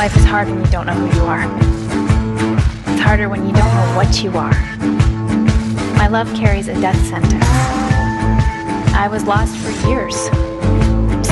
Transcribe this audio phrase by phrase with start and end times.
[0.00, 1.44] Life is hard when you don't know who you are.
[2.90, 4.54] It's harder when you don't know what you are.
[5.98, 7.44] My love carries a death sentence.
[8.94, 10.16] I was lost for years,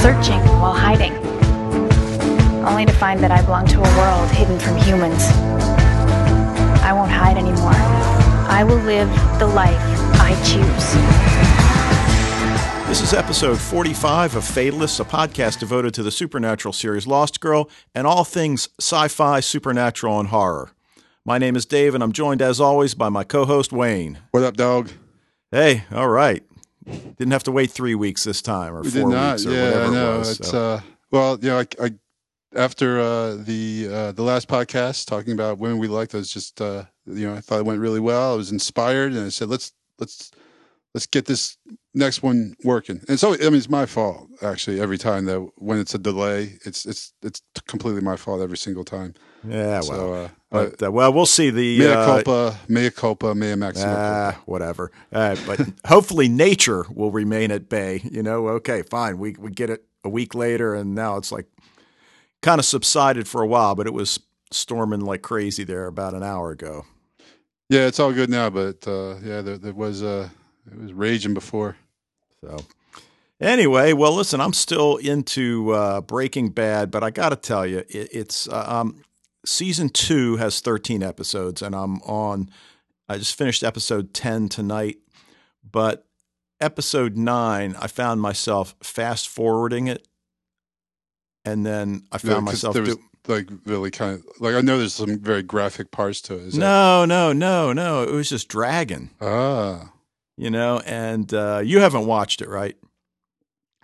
[0.03, 1.15] searching while hiding,
[2.63, 5.23] only to find that I belong to a world hidden from humans.
[6.85, 7.73] I won't hide anymore.
[8.53, 9.09] I will live
[9.39, 9.81] the life
[10.21, 11.48] I choose.
[12.89, 17.69] This is episode 45 of Fatalists, a podcast devoted to the supernatural series Lost Girl
[17.95, 20.71] and all things sci fi, supernatural, and horror.
[21.23, 24.19] My name is Dave, and I'm joined, as always, by my co host, Wayne.
[24.31, 24.91] What up, dog?
[25.53, 26.43] Hey, all right.
[26.87, 29.33] Didn't have to wait three weeks this time or We four did not.
[29.35, 30.15] weeks or yeah, whatever I know.
[30.15, 30.41] it was.
[30.41, 30.59] it's so.
[30.59, 30.81] uh,
[31.11, 31.91] well, you know, I, I
[32.57, 36.61] after uh, the uh, the last podcast talking about women we liked, I was just
[36.63, 38.33] uh, you know, I thought it went really well.
[38.33, 40.31] I was inspired, and I said, let's let's
[40.95, 41.57] let's get this
[41.95, 43.01] next one working.
[43.09, 44.81] And so, I mean, it's my fault actually.
[44.81, 48.85] Every time that when it's a delay, it's it's it's completely my fault every single
[48.85, 49.15] time.
[49.47, 49.83] yeah, well.
[49.83, 51.79] so, uh, but, uh, well, we'll see the.
[51.79, 54.91] mea uh, culpa, mea culpa, mea maxima Ah, whatever.
[55.13, 58.01] Uh, but hopefully, nature will remain at bay.
[58.05, 59.19] You know, okay, fine.
[59.19, 61.47] We we get it a week later, and now it's like
[62.41, 66.23] kind of subsided for a while, but it was storming like crazy there about an
[66.23, 66.87] hour ago.
[67.69, 70.31] Yeah, it's all good now, but uh, yeah, there, there was uh,
[70.73, 71.77] it was raging before.
[72.41, 72.65] So,
[73.41, 77.79] anyway, well, listen, I'm still into uh, Breaking Bad, but I got to tell you,
[77.89, 79.03] it, it's uh, um,
[79.45, 82.51] season two has 13 episodes, and I'm on.
[83.09, 84.99] I just finished episode 10 tonight,
[85.69, 86.05] but
[86.61, 90.07] episode nine, I found myself fast forwarding it,
[91.45, 94.79] and then I Yeah, myself there was do- like really kind of like I know
[94.79, 96.41] there's some very graphic parts to it.
[96.49, 98.03] Is that- no, no, no, no.
[98.03, 99.93] It was just dragging, ah,
[100.39, 100.81] you know.
[100.87, 102.77] And uh, you haven't watched it, right?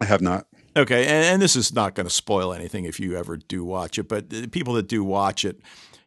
[0.00, 0.46] I have not.
[0.76, 3.98] Okay, and, and this is not going to spoil anything if you ever do watch
[3.98, 5.60] it, but the people that do watch it,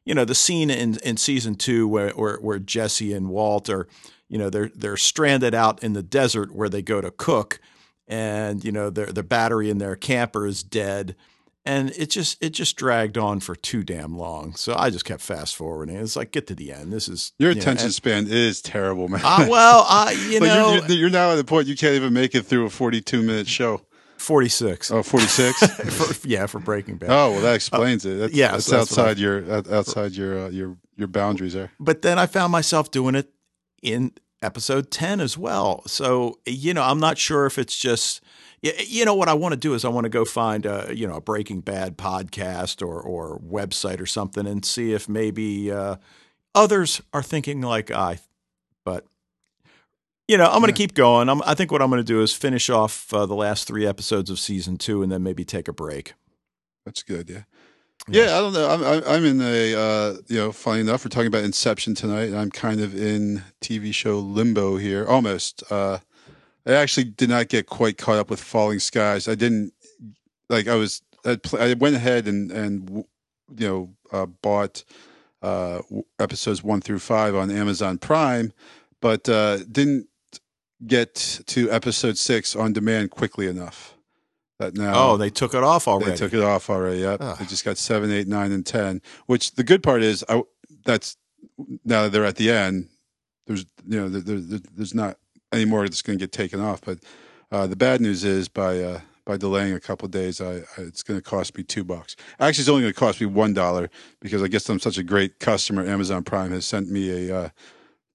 [0.03, 3.87] you know, the scene in, in season two where, where where Jesse and Walt are,
[4.27, 7.61] you know, they're they're stranded out in the desert where they go to cook,
[8.07, 11.15] and you know their the battery in their camper is dead,
[11.67, 14.55] and it just it just dragged on for too damn long.
[14.55, 15.95] So I just kept fast forwarding.
[15.97, 16.91] It's like get to the end.
[16.93, 19.21] This is Your you know, attention and- span is terrible, man.
[19.23, 21.95] uh, well, I you Like, know you're, you're, you're now at the point you can't
[21.95, 23.81] even make it through a 42 minute show.
[24.17, 24.89] forty six.
[24.91, 25.59] Oh, 46.
[26.21, 27.09] for, yeah, for Breaking Bad.
[27.11, 28.17] oh, well, that explains it.
[28.19, 31.07] That's, yeah, that's so that's what I- outside your out- outside your uh, your your
[31.07, 31.71] boundaries there.
[31.79, 33.29] but then I found myself doing it
[33.83, 35.81] in episode 10 as well.
[35.87, 38.21] So, you know, I'm not sure if it's just
[38.61, 41.07] you know what I want to do is I want to go find a you
[41.07, 45.97] know a Breaking Bad podcast or or website or something and see if maybe uh,
[46.55, 48.19] others are thinking like I.
[48.83, 49.05] But
[50.27, 51.29] you know, I'm going to keep going.
[51.29, 53.85] I'm, I think what I'm going to do is finish off uh, the last three
[53.87, 56.13] episodes of season two and then maybe take a break.
[56.85, 57.29] That's good.
[57.29, 57.43] Yeah.
[58.09, 58.69] Yeah, I don't know.
[58.69, 62.29] I'm I'm- I'm in a uh, you know, funny enough, we're talking about Inception tonight,
[62.29, 65.61] and I'm kind of in TV show limbo here, almost.
[65.69, 65.99] Uh,
[66.67, 69.27] I actually did not get quite caught up with Falling Skies.
[69.27, 69.73] I didn't
[70.49, 70.67] like.
[70.67, 71.01] I was.
[71.25, 73.05] I, I went ahead and and
[73.57, 74.83] you know uh, bought
[75.41, 75.81] uh,
[76.19, 78.51] episodes one through five on Amazon Prime,
[79.01, 80.07] but uh, didn't
[80.85, 83.95] get to episode six on demand quickly enough.
[84.59, 86.11] That now Oh, they took it off already.
[86.11, 86.99] they took it off already.
[87.01, 87.17] Yep.
[87.21, 87.37] Ugh.
[87.39, 89.01] They just got seven, eight, nine, and ten.
[89.27, 90.41] Which the good part is, I
[90.83, 91.15] that's
[91.85, 92.89] now that they're at the end.
[93.45, 95.17] There's you know there, there, there's not
[95.51, 96.81] any more that's going to get taken off.
[96.81, 96.99] But
[97.51, 100.63] uh, the bad news is by uh, by delaying a couple of days, I, I
[100.79, 102.15] it's going to cost me two bucks.
[102.39, 103.89] Actually, it's only going to cost me one dollar
[104.21, 105.85] because I guess I'm such a great customer.
[105.85, 107.49] Amazon Prime has sent me a uh,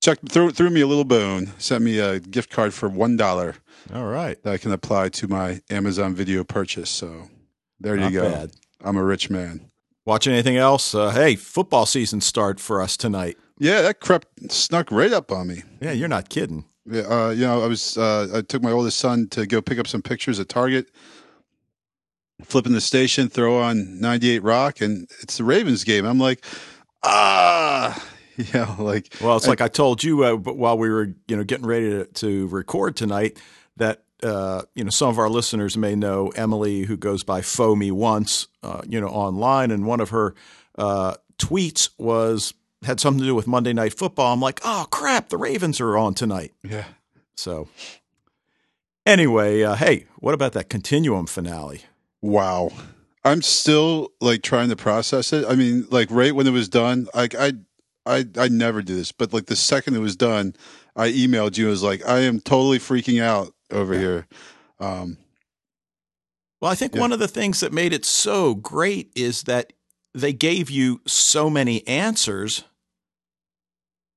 [0.02, 3.56] check threw threw me a little bone, sent me a gift card for one dollar
[3.94, 4.42] All right.
[4.42, 6.90] that I can apply to my Amazon video purchase.
[6.90, 7.28] So
[7.80, 8.30] there Not you go.
[8.30, 8.52] bad.
[8.80, 9.70] I'm a rich man.
[10.04, 10.94] Watching anything else?
[10.94, 13.36] Uh, hey, football season start for us tonight.
[13.58, 15.62] Yeah, that crept snuck right up on me.
[15.80, 16.64] Yeah, you're not kidding.
[16.86, 19.78] Yeah, uh, you know, I was uh, I took my oldest son to go pick
[19.78, 20.88] up some pictures at Target.
[22.44, 26.04] Flipping the station, throw on 98 Rock, and it's the Ravens game.
[26.04, 26.44] I'm like,
[27.04, 28.04] ah,
[28.36, 31.44] yeah, like Well, it's like I told you uh, but while we were, you know,
[31.44, 33.38] getting ready to, to record tonight
[33.76, 37.92] that uh, you know some of our listeners may know Emily, who goes by Foamy
[37.92, 40.34] Once, uh, you know, online, and one of her
[40.78, 44.32] uh, tweets was had something to do with Monday Night Football.
[44.32, 46.52] I'm like, oh crap, the Ravens are on tonight.
[46.62, 46.84] yeah.
[47.36, 47.68] So
[49.06, 51.82] anyway, uh, hey, what about that Continuum finale?
[52.20, 52.70] Wow.
[53.24, 55.44] I'm still like trying to process it.
[55.48, 57.52] I mean, like right when it was done, like I
[58.04, 60.54] I I never do this, but like the second it was done,
[60.96, 64.26] I emailed you and was like, I am totally freaking out over here.
[64.80, 65.18] Um
[66.60, 67.00] Well, I think Yeah.
[67.00, 69.72] one of the things that made it so great is that
[70.14, 72.64] they gave you so many answers,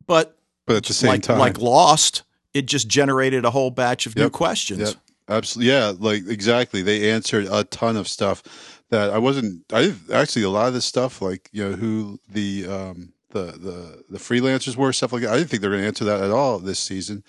[0.08, 2.24] but but at the same like, time, like Lost,
[2.54, 4.80] it just generated a whole batch of new questions.
[4.80, 4.94] Yep.
[5.28, 5.74] Absolutely.
[5.74, 5.94] Yeah.
[5.98, 6.82] Like exactly.
[6.82, 8.44] They answered a ton of stuff
[8.90, 12.68] that I wasn't, I actually, a lot of this stuff, like, you know, who the,
[12.68, 15.32] um, the, the, the freelancers were, stuff like that.
[15.32, 17.24] I didn't think they were going to answer that at all this season.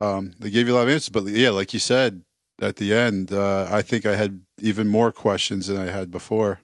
[0.00, 2.22] Um, they gave you a lot of answers, but yeah, like you said
[2.60, 6.60] at the end, uh, I think I had even more questions than I had before.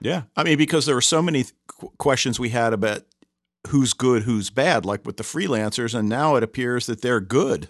[0.00, 0.22] Yeah.
[0.36, 1.54] I mean, because there were so many th-
[1.98, 3.02] questions we had about
[3.68, 7.68] who's good, who's bad, like with the freelancers, and now it appears that they're good.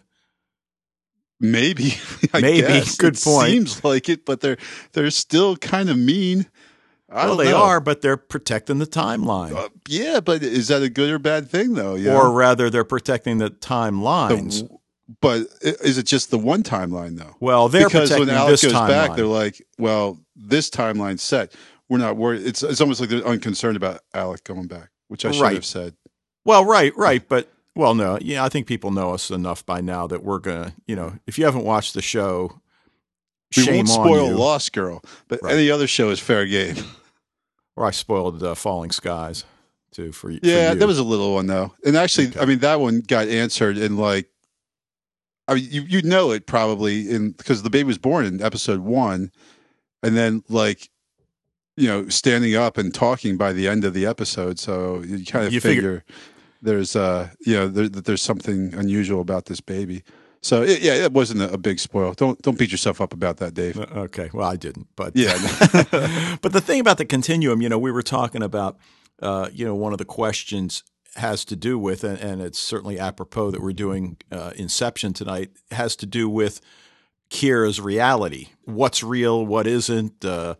[1.42, 1.94] Maybe,
[2.34, 2.60] I Maybe.
[2.66, 2.96] guess.
[2.96, 3.48] Good it point.
[3.48, 4.58] Seems like it, but they're
[4.92, 6.46] they're still kind of mean.
[7.12, 7.56] I well, they know.
[7.62, 9.52] are, but they're protecting the timeline.
[9.56, 11.96] Uh, yeah, but is that a good or bad thing though?
[11.96, 12.14] Yeah.
[12.14, 14.69] Or rather, they're protecting the The- timelines.
[15.20, 17.34] but is it just the one timeline though?
[17.40, 18.88] well, they're because when Alec goes timeline.
[18.88, 21.52] back, they're like, "Well, this timeline's set.
[21.88, 25.32] We're not worried." It's it's almost like they're unconcerned about Alec going back, which I
[25.32, 25.54] should Right.
[25.54, 25.94] have said.
[26.44, 30.06] Well, right, right, but well, no, yeah, I think people know us enough by now
[30.06, 32.60] that we're gonna, you know, if you haven't watched the show,
[33.56, 34.36] We shame won't on spoil you.
[34.36, 35.54] Lost Girl, but Right.
[35.54, 36.76] any other show is fair game.
[37.76, 39.44] Or I spoiled uh, Falling Skies
[39.90, 40.78] too for, y- for Yeah, you.
[40.80, 42.40] there was a little one though, and actually, Okay.
[42.40, 44.28] I mean, that one got answered in like,
[45.48, 48.80] I mean, you you know it probably in because the baby was born in episode
[48.80, 49.32] one,
[50.02, 50.89] and then like,
[51.81, 55.47] you know, standing up and talking by the end of the episode, so you kind
[55.47, 56.05] of You figure, figure-
[56.62, 60.03] there's uh, you know, there, that there's something unusual about this baby.
[60.43, 62.12] So it, yeah, it wasn't a, a big spoil.
[62.15, 63.79] Don't don't beat yourself up about that, Dave.
[63.79, 65.37] Uh, Okay, well, I didn't, but Yeah.
[66.43, 68.77] but the thing about the continuum, you know, we were talking about,
[69.23, 70.82] uh, you know, one of the questions
[71.17, 75.50] has to do with, and, and it's certainly apropos that we're doing uh, Inception tonight,
[75.73, 76.61] has to do with
[77.31, 78.49] Kiera's reality.
[78.65, 79.44] What's real?
[79.44, 80.25] What isn't?
[80.25, 80.55] Uh,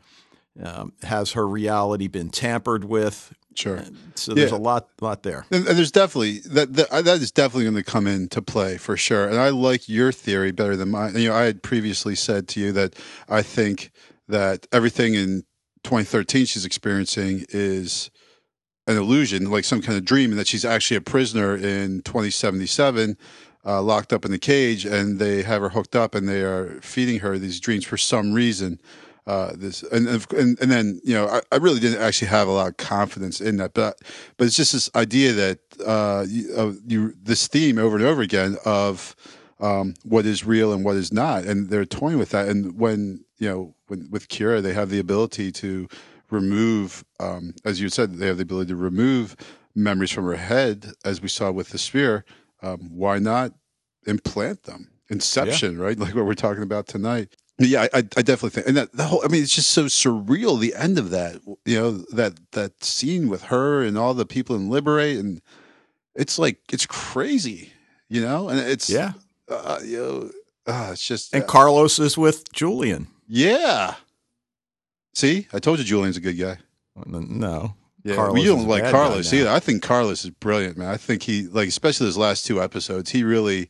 [0.63, 3.33] um, has her reality been tampered with?
[3.55, 3.83] Sure.
[4.15, 4.57] So there's Yeah.
[4.57, 5.45] a lot, lot there.
[5.51, 8.97] And, and there's definitely that, that that is definitely going to come into play for
[8.97, 9.29] sure.
[9.29, 11.17] And I like your theory better than mine.
[11.17, 12.95] You know, I had previously said to you that
[13.29, 13.91] I think
[14.29, 15.43] that everything in
[15.83, 18.11] 2013 she's experiencing is
[18.87, 23.17] an illusion, like some kind of dream, and that she's actually a prisoner in 2077,
[23.65, 26.79] uh, locked up in the cage, and they have her hooked up, and they are
[26.83, 28.81] feeding her these dreams for some reason.
[29.31, 32.51] Uh, this and, and and then you know I, I really didn't actually have a
[32.51, 33.97] lot of confidence in that, but
[34.37, 38.23] but it's just this idea that uh, you, uh, you this theme over and over
[38.23, 39.15] again of
[39.61, 42.49] um, what is real and what is not, and they're toying with that.
[42.49, 45.87] And when you know when with Kiera, they have the ability to
[46.33, 49.37] remove, um, as you said, they have the ability to remove
[49.77, 52.25] memories from her head, as we saw with the sphere.
[52.63, 53.53] Um, why not
[54.09, 54.91] implant them?
[55.09, 55.97] Inception, right?
[55.97, 57.37] Like what we're talking about tonight.
[57.63, 59.23] Yeah, I, I I definitely think, and that the whole.
[59.25, 60.59] I mean, it's just so surreal.
[60.59, 64.57] The end of that, you know, that that scene with her and all the people
[64.57, 65.43] in Liber8, and
[66.15, 67.73] it's like it's crazy,
[68.09, 69.13] you know, and it's Yeah.
[69.49, 70.31] uh, you know,
[70.73, 73.09] uh, it's just And uh, Carlos is with Julian.
[73.29, 73.97] yeah.
[75.15, 76.59] See, I told you Julian's a good guy.
[77.05, 77.75] No.
[78.05, 79.51] Yeah, Carlos well, you don't like Carlos either.
[79.51, 80.89] I think Carlos is brilliant, man.
[80.89, 83.69] I think he like, especially those last two episodes, he really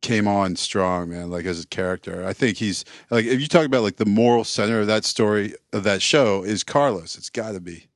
[0.00, 1.30] came on strong, man.
[1.30, 4.44] Like as a character, I think he's like if you talk about like the moral
[4.44, 7.16] center of that story of that show is Carlos.
[7.16, 7.86] It's got to be.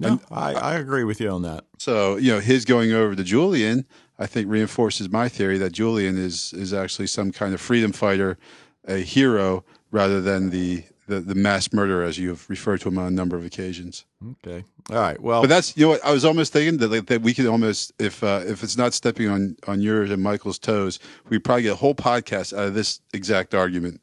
[0.00, 1.64] No, I, I agree with you on that.
[1.78, 3.86] So you know, his going over to Julian,
[4.18, 8.38] I think reinforces my theory that Julian is is actually some kind of freedom fighter,
[8.86, 12.98] a hero rather than the the, the mass murderer as you have referred to him
[12.98, 14.04] on a number of occasions.
[14.44, 14.64] Okay.
[14.90, 15.20] All right.
[15.20, 17.46] Well, But that's you know what I was almost thinking that like, that we could
[17.46, 21.62] almost if uh, if it's not stepping on on yours and Michael's toes, we probably
[21.62, 24.00] get a whole podcast out of this exact argument.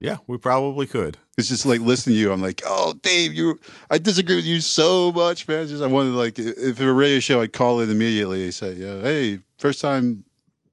[0.00, 1.16] yeah, we probably could.
[1.38, 2.32] It's just like listening to you.
[2.32, 3.58] I'm like, oh, Dave, you.
[3.90, 5.62] I disagree with you so much, man.
[5.62, 8.44] It's Just I wanted like if it were a radio show, I'd call in immediately.
[8.44, 10.24] and Say, yeah, hey, first time,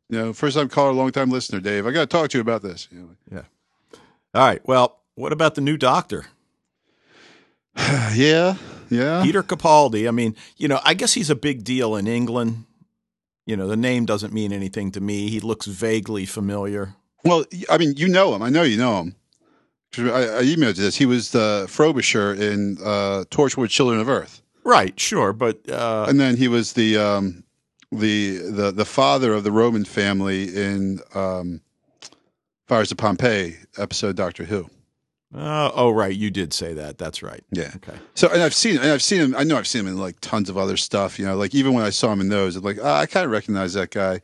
[0.09, 1.87] you know, first time caller, long time listener, Dave.
[1.87, 2.89] I got to talk to you about this.
[2.91, 3.43] You know,
[4.35, 4.61] All right.
[4.67, 6.27] Well, what about the new doctor,
[7.77, 8.55] yeah,
[8.89, 9.21] yeah.
[9.23, 10.07] Peter Capaldi?
[10.07, 12.65] I mean, you know, I guess he's a big deal in England.
[13.45, 15.29] You know, the name doesn't mean anything to me.
[15.29, 16.95] He looks vaguely familiar.
[17.25, 18.41] Well, I mean, you know him.
[18.41, 19.15] I know you know him.
[19.97, 20.95] I, I emailed you this.
[20.95, 24.41] He was the Frobisher in uh, Torchwood Children of Earth.
[24.63, 24.97] Right.
[24.99, 25.33] Sure.
[25.33, 27.43] But uh, and then he was the um,
[27.91, 31.61] the the the father of the Roman family in um,
[32.67, 34.69] Fires of Pompeii episode Doctor Who.
[35.33, 36.15] Uh, oh, right.
[36.15, 36.97] You did say that.
[36.97, 37.43] That's right.
[37.51, 37.71] Yeah.
[37.75, 37.97] Okay.
[38.15, 39.35] So and I've seen and I've seen him.
[39.35, 41.19] I know I've seen him in like tons of other stuff.
[41.19, 43.25] You know, like even when I saw him in those, I'm like ah, I kind
[43.25, 44.21] of recognize that guy.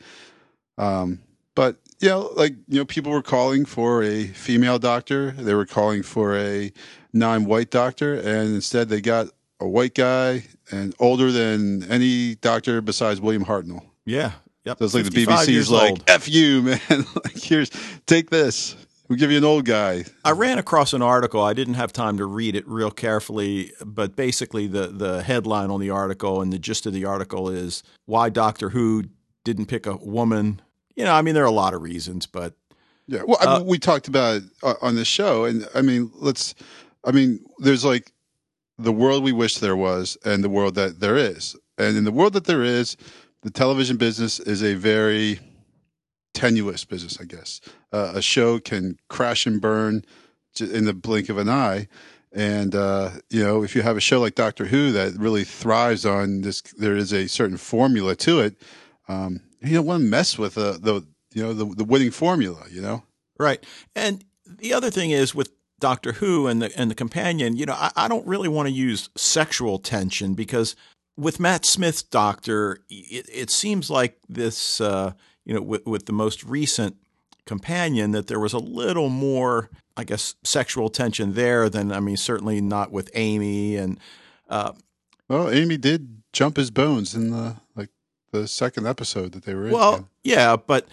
[0.77, 1.21] Um,
[1.53, 5.31] but you know, like you know, people were calling for a female doctor.
[5.31, 6.71] They were calling for a
[7.13, 9.27] non-white doctor, and instead they got
[9.59, 13.83] a white guy, and older than any doctor besides William Hartnell.
[14.05, 14.33] Yeah.
[14.65, 14.79] Yep.
[14.79, 16.03] So it's like the 55 years BBC's like, old.
[16.07, 16.79] F you, man.
[16.89, 17.69] like, here's,
[18.07, 18.75] take this.
[19.07, 20.05] We'll give you an old guy.
[20.23, 21.41] I ran across an article.
[21.43, 25.79] I didn't have time to read it real carefully, but basically the the headline on
[25.79, 29.03] the article and the gist of the article is why Doctor Who
[29.43, 30.59] didn't pick a woman.
[30.95, 32.53] You know, I mean, there are a lot of reasons, but
[33.07, 33.21] Yeah.
[33.27, 36.11] Well, I Uh, mean, we talked about it uh, on the show, and I mean,
[36.15, 36.55] let's.
[37.03, 38.11] I mean, there's like
[38.79, 42.11] the world we wish there was, and the world that there is, and in the
[42.11, 42.97] world that there is,
[43.43, 45.39] the television business is a very
[46.35, 47.61] tenuous business, I guess.
[47.91, 50.05] Uh, a show can crash and burn
[50.59, 51.87] in the blink of an eye.
[52.31, 56.05] And uh, you know, if you have a show like Doctor Who that really thrives
[56.05, 58.55] on this, there is a certain formula to it.
[59.07, 62.65] Um, you don't want to mess with uh, the you know the the winning formula.
[62.69, 63.03] You know,
[63.37, 63.63] Right.
[63.95, 67.73] And the other thing is with Doctor Who and the and the companion, you know,
[67.73, 70.75] I, I don't really want to use sexual tension because
[71.17, 75.13] with Matt Smith's Doctor, it, it seems like this, uh,
[75.45, 76.97] you know, with, with the most recent
[77.45, 82.17] companion, that there was a little more, I guess, sexual tension there than, I mean,
[82.17, 83.99] certainly not with Amy and.
[84.49, 84.73] Uh,
[85.29, 87.89] well, Amy did jump his bones in the like
[88.31, 89.73] the second episode that they were in.
[89.73, 90.87] Well, yeah, but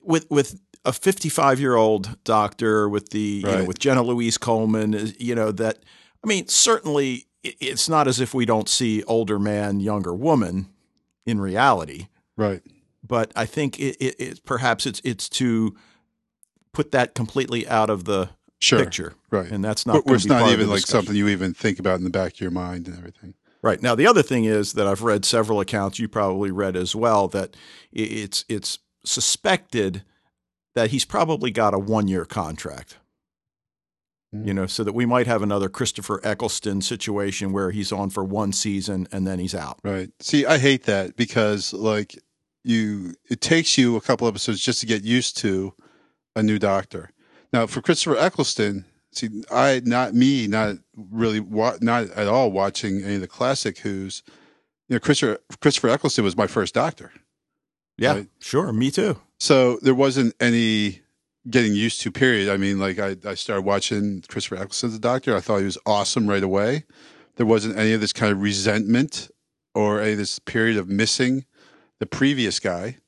[0.00, 5.12] with with a 55 year old doctor with the you know with Jenna Louise Coleman,
[5.18, 5.78] you know that
[6.22, 10.68] I mean certainly it's not as if we don't see older man, younger woman
[11.26, 12.62] in reality, right.
[13.06, 15.76] But I think it, it, it perhaps it's it's to
[16.72, 18.30] put that completely out of the
[18.60, 18.78] Sure.
[18.78, 19.50] picture, Right.
[19.50, 20.02] and that's not.
[20.06, 21.06] It's not even like discussion.
[21.06, 23.34] something you even think about in the back of your mind and everything.
[23.62, 25.98] Right now, the other thing is that I've read several accounts.
[25.98, 27.56] You probably read as well that
[27.92, 30.02] it's it's suspected
[30.74, 32.96] that he's probably got a one year contract.
[34.34, 34.46] Mm.
[34.46, 38.24] You know, so that we might have another Christopher Eccleston situation where he's on for
[38.24, 39.78] one season and then he's out.
[39.84, 40.10] Right.
[40.20, 42.18] See, I hate that because like
[42.64, 45.74] you, it takes you a couple episodes just to get used to
[46.34, 47.10] a new doctor.
[47.52, 53.02] Now, for Christopher Eccleston, see, I not me, not really, wa- not at all watching
[53.04, 54.22] any of the classic Who's.
[54.88, 57.12] You know, Christopher Christopher Eccleston was my first doctor,
[57.96, 58.28] Yeah, Right.
[58.40, 59.18] sure, me too.
[59.38, 61.00] so there wasn't any
[61.48, 62.10] getting used to.
[62.10, 62.48] Period.
[62.50, 65.36] I mean, like I, I started watching Christopher Eccleston as a doctor.
[65.36, 66.84] I thought he was awesome right away.
[67.36, 69.30] There wasn't any of this kind of resentment
[69.74, 71.44] or any of this period of missing
[72.04, 72.98] the previous guy.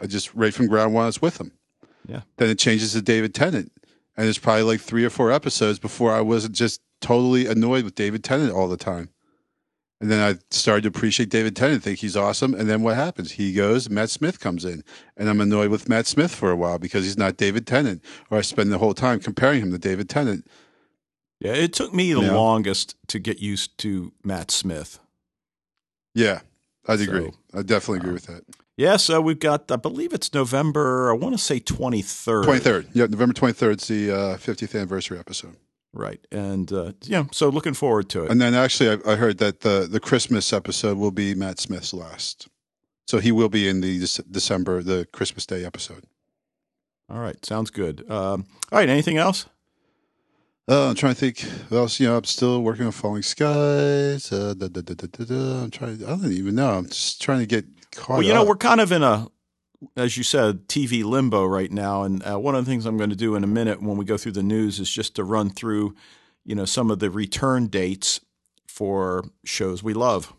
[0.00, 1.50] I just right from ground one, I was with him.
[2.06, 2.20] Yeah.
[2.36, 3.72] Then it changes to David Tennant,
[4.16, 7.96] and it's probably like three or four episodes before I wasn't just totally annoyed with
[7.96, 9.08] David Tennant all the time.
[10.00, 12.54] And then I started to appreciate David Tennant, think he's awesome.
[12.54, 13.32] And then what happens?
[13.32, 14.84] He goes, Matt Smith comes in,
[15.16, 18.38] and I'm annoyed with Matt Smith for a while because he's not David Tennant, or
[18.38, 20.46] I spend the whole time comparing him to David Tennant.
[21.40, 22.34] Yeah, it took me the Yeah.
[22.34, 25.00] longest to get used to Matt Smith.
[26.14, 26.40] Yeah,
[26.88, 27.30] I'd So, agree.
[27.54, 28.42] I definitely agree um, with that.
[28.76, 32.44] Yeah, so we've got, I believe it's November, I want to say 23rd.
[32.44, 32.88] 23rd.
[32.94, 35.56] Yeah, November 23rd is the uh, 50th anniversary episode.
[35.92, 36.24] Right.
[36.30, 38.30] And uh, yeah, so looking forward to it.
[38.30, 41.92] And then actually, I, I heard that the, the Christmas episode will be Matt Smith's
[41.92, 42.46] last.
[43.08, 46.04] So he will be in the Dec- December, the Christmas Day episode.
[47.10, 48.08] All right, sounds good.
[48.10, 49.46] Um, all right, anything else?
[50.68, 51.40] Uh, I'm trying to think.
[51.70, 51.98] What else?
[52.00, 54.30] You know, I'm still working on Falling Skies.
[54.30, 55.62] Uh, da, da, da.
[55.62, 56.04] I'm trying.
[56.04, 56.70] I don't even know.
[56.70, 58.48] I'm just trying to get caught Well, you know, up.
[58.48, 59.28] we're kind of in a,
[59.96, 62.02] as you said, TV limbo right now.
[62.02, 64.04] And uh, one of the things I'm going to do in a minute when we
[64.04, 65.94] go through the news is just to run through,
[66.44, 68.20] you know, some of the return dates
[68.66, 70.34] for shows we love.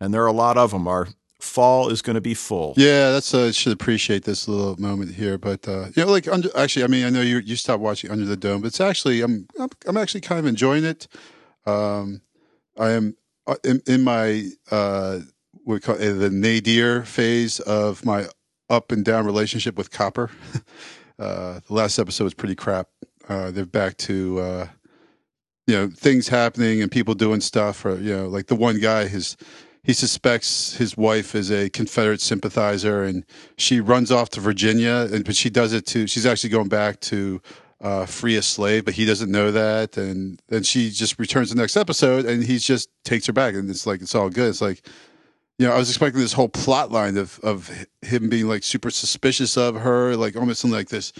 [0.00, 0.88] And there are a lot of them.
[0.88, 1.08] Our
[1.46, 2.74] fall is going to be full.
[2.76, 3.32] Yeah, that's.
[3.32, 6.88] Uh, should appreciate this little moment here, but uh, you know, like under, actually, I
[6.88, 9.68] mean, I know you you stopped watching Under the Dome, but it's actually I'm I'm,
[9.86, 11.08] I'm actually kind of enjoying it.
[11.64, 12.20] Um,
[12.78, 15.20] I am uh, in, in my uh,
[15.64, 18.26] what we call it, the nadir phase of my
[18.68, 20.30] up and down relationship with Copper.
[21.18, 22.88] uh, the last episode was pretty crap.
[23.28, 24.68] Uh, they're back to uh,
[25.66, 29.06] you know things happening and people doing stuff, or you know, like the one guy
[29.08, 29.36] his
[29.86, 33.24] he suspects his wife is a Confederate sympathizer, and
[33.56, 36.08] she runs off to Virginia, and but she does it to.
[36.08, 37.40] She's actually going back to
[37.80, 41.54] uh, free a slave, but he doesn't know that, and then she just returns the
[41.54, 44.48] next episode, and he just takes her back, and it's like it's all good.
[44.48, 44.84] It's like
[45.60, 48.90] you know, I was expecting this whole plot line of of him being like super
[48.90, 51.12] suspicious of her, like almost in like this,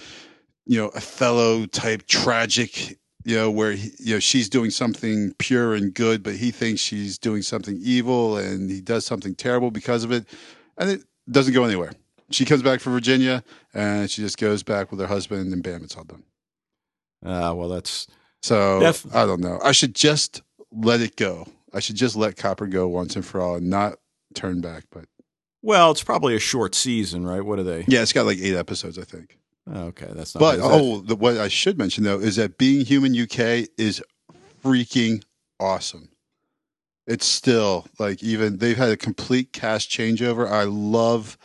[0.66, 5.74] you know, Othello type tragic you know, where he, you know she's doing something pure
[5.74, 10.04] and good, but he thinks she's doing something evil, and he does something terrible because
[10.04, 10.26] of it,
[10.78, 11.92] and it doesn't go anywhere.
[12.30, 13.42] She comes back from Virginia,
[13.74, 16.22] and she just goes back with her husband, and bam, it's all done.
[17.24, 18.06] Uh, well, that's
[18.42, 19.58] So Def- I don't know.
[19.62, 21.48] I should just let it go.
[21.74, 23.94] I should just let Copper go once and for all and not
[24.34, 24.84] turn back.
[24.92, 25.06] But
[25.62, 27.44] Well, it's probably a short season, right?
[27.44, 27.84] What are they?
[27.88, 29.36] yeah, it's got like eight episodes, I think.
[29.70, 30.40] Okay, that's not.
[30.40, 30.56] But.
[30.56, 34.02] That- oh, the, what I should mention though is that Being Human UK is
[34.62, 35.22] freaking
[35.58, 36.10] awesome.
[37.06, 40.48] It's still like even they've had a complete cast changeover.
[40.50, 41.38] I love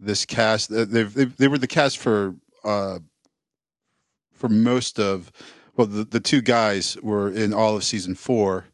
[0.00, 0.70] this cast.
[0.70, 2.98] They've, they they were the cast for uh
[4.32, 5.30] for most of
[5.76, 8.66] well the the two guys were in all of season four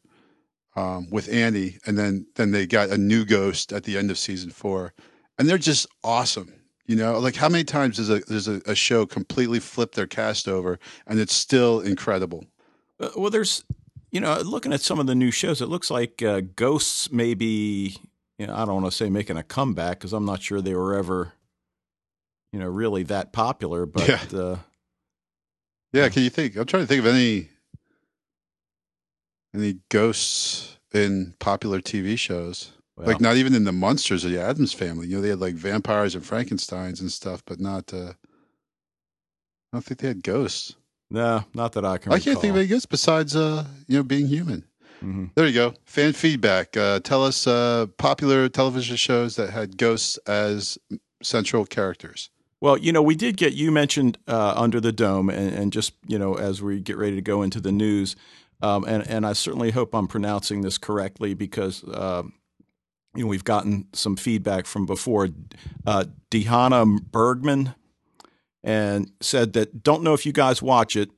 [0.75, 4.19] um, with Andy, and then then they got a new ghost at the end of
[4.19, 4.95] season four,
[5.39, 6.55] and they're just awesome.
[6.87, 10.07] You know, like how many times does a does a, a show completely flip their
[10.09, 12.45] cast over, and it's still incredible.
[12.99, 13.65] Uh, well, there's,
[14.11, 17.97] you know, looking at some of the new shows, it looks like uh, Ghosts maybe.
[18.39, 20.75] you know, I don't want to say making a comeback because I'm not sure they
[20.75, 21.33] were ever,
[22.53, 23.87] you know, really that popular.
[23.93, 24.39] But Yeah.
[24.39, 24.59] uh,
[25.93, 26.57] Yeah, can you think?
[26.57, 27.49] I'm trying to think of any
[29.55, 32.73] any ghosts in popular TV shows.
[32.97, 35.07] Like not even in the Munsters of the Addams family.
[35.09, 37.93] You know, they had like vampires and Frankenstein's and stuff, but not.
[37.93, 38.13] uh
[39.73, 40.77] I don't think they had ghosts.
[41.11, 42.13] no, not that I can.
[42.13, 42.59] I can't think of recall.
[42.59, 44.65] any ghosts besides, uh, you know, being human.
[45.03, 45.31] Mhm.
[45.35, 45.75] There you go.
[45.85, 46.77] Fan feedback.
[46.77, 50.79] Uh, tell us uh, popular television shows that had ghosts as
[51.23, 52.31] central characters.
[52.61, 55.95] Well, you know, we did get you mentioned uh, under the dome, and, and just
[56.07, 58.15] you know, as we get ready to go into the news,
[58.61, 62.35] um, and and I certainly hope I'm pronouncing this correctly because um,
[63.14, 65.28] you know we've gotten some feedback from before.
[65.87, 67.75] Uh, Dehana Bergman,
[68.62, 71.11] and said that don't know if you guys watch it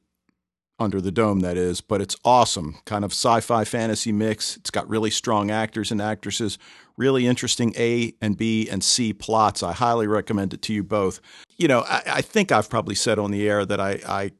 [0.80, 2.76] under the dome that is but it's awesome.
[2.84, 4.56] Kind of sci-fi fantasy mix.
[4.56, 6.58] It's got really strong actors and actresses
[6.96, 9.62] really interesting a and b and c plots.
[9.62, 11.20] I highly recommend it to you both.
[11.58, 14.32] You know i, I think i've probably said on the air that i, I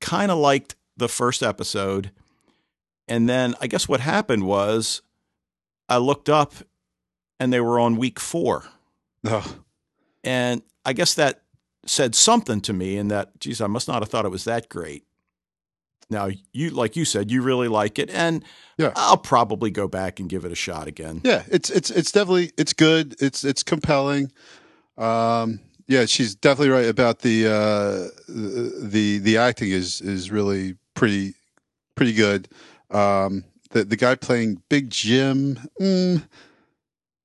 [0.00, 2.10] kind of liked the first episode
[3.06, 5.02] and then i guess what happened was
[5.88, 6.54] i looked up
[7.44, 8.64] and they were on week four
[9.26, 9.56] Oh,
[10.24, 11.42] and I guess that
[11.86, 14.68] said something to me in that, geez, I must not have thought it was that
[14.68, 15.04] great.
[16.10, 18.44] Now, you, like you said, you really like it, and
[18.76, 18.92] Yeah.
[18.96, 21.22] I'll probably go back and give it a shot again.
[21.24, 23.16] yeah, it's it's it's definitely it's good.
[23.20, 24.30] It's it's compelling.
[24.98, 31.34] Um, yeah, she's definitely right about the uh, the the acting is is really pretty
[31.94, 32.48] pretty good.
[32.90, 36.22] Um, the the guy playing Big Jim, mm,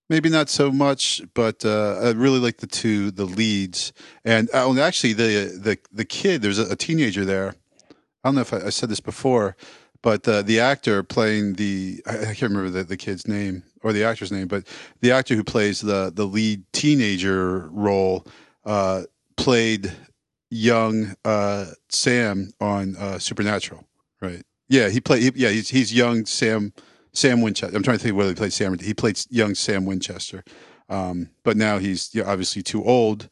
[0.09, 3.93] maybe not so much, but uh, I really like the two the leads.
[4.25, 7.55] And uh, actually, the the the kid, there's a, a teenager there.
[8.23, 9.55] I don't know if I, I said this before,
[10.01, 13.93] but uh, the actor playing the I, I can't remember the, the kid's name or
[13.93, 14.65] the actor's name, but
[15.01, 18.25] the actor who plays the the lead teenager role
[18.65, 19.03] uh,
[19.37, 19.91] played
[20.49, 23.85] young uh, Sam on uh, Supernatural,
[24.21, 24.43] right?
[24.67, 25.23] Yeah, he played.
[25.23, 26.73] He, yeah, he's he's young Sam
[27.13, 27.75] Sam Winchester.
[27.75, 28.77] I'm trying to think whether he played Sam.
[28.79, 30.43] He played young Sam Winchester,
[30.89, 33.29] um, but now he's you know, obviously too old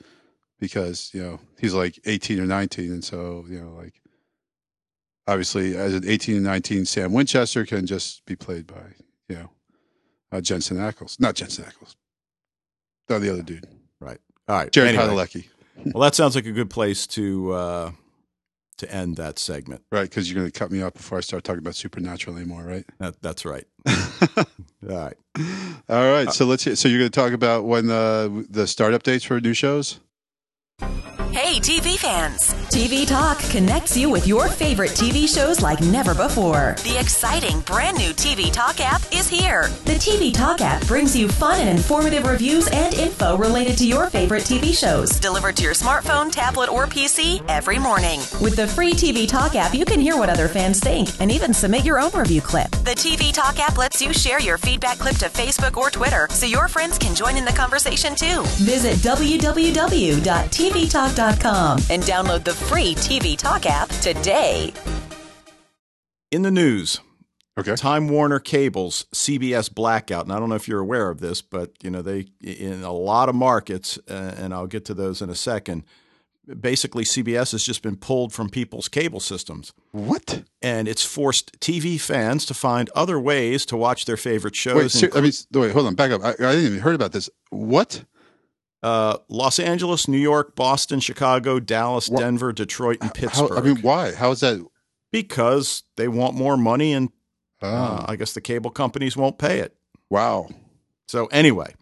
[0.59, 4.01] because you know he's like 18 or 19, and so you know like
[5.27, 8.95] obviously as an 18 and 19 Sam Winchester can just be played by
[9.29, 9.49] you know
[10.31, 11.95] uh, Jensen Ackles, not Jensen Ackles,
[13.09, 13.67] no, the other dude,
[13.99, 14.19] Right.
[14.47, 14.71] All right.
[14.71, 15.47] Jared Anyway, Padalecki,
[15.93, 17.91] well, that sounds like a good place to uh,
[18.77, 19.83] to end that segment.
[19.91, 20.09] right?
[20.09, 22.85] Because you're going to cut me off before I start talking about Supernatural anymore, right?
[22.99, 23.65] That, that's right.
[23.87, 24.45] All
[24.81, 25.17] right.
[25.89, 26.63] All right, uh, so let's.
[26.63, 29.53] Hear, so you're going to talk about when uh, the the start updates for new
[29.53, 29.99] shows.
[30.79, 32.53] Hey, TV fans!
[32.69, 36.75] TV Talk connects you with your favorite TV shows like never before.
[36.83, 39.67] The exciting brand new TV Talk app is here.
[39.85, 44.09] The TV Talk app brings you fun and informative reviews and info related to your
[44.09, 45.19] favorite TV shows.
[45.19, 48.19] Delivered to your smartphone, tablet, or PC every morning.
[48.41, 51.53] With the free TV Talk app, you can hear what other fans think and even
[51.53, 52.71] submit your own review clip.
[52.71, 56.45] The TV Talk app lets you share your feedback clip to Facebook or Twitter so
[56.45, 58.43] your friends can join in the conversation too.
[58.63, 58.95] Visit
[60.71, 61.77] www.tvtalk.com.
[61.89, 64.73] And download the free TV Talk app today.
[66.31, 66.99] In the news,
[67.59, 67.75] Okay.
[67.75, 70.25] Time Warner Cable's CBS blackout.
[70.25, 72.91] And I don't know if you're aware of this, but you know they in a
[72.93, 75.83] lot of markets, uh, and I'll get to those in a second.
[76.59, 80.43] Basically, CBS has just been pulled from people's cable systems, What?
[80.61, 84.75] and it's forced TV fans to find other ways to watch their favorite shows.
[84.75, 86.23] Wait, ser- I mean, wait, hold on, back up.
[86.23, 87.27] I, I didn't even heard about this.
[87.49, 88.03] What?
[88.87, 93.51] Uh, Los Angeles, New York, Boston, Chicago, Dallas, Wha- Denver, Detroit, and Pittsburgh.
[93.51, 94.13] How, I mean, why?
[94.13, 94.65] How is that?
[95.11, 97.09] because they want more money, and
[97.61, 99.75] Oh, uh, I guess the cable companies won't pay it.
[100.09, 100.47] wow.
[101.07, 101.73] So anyway,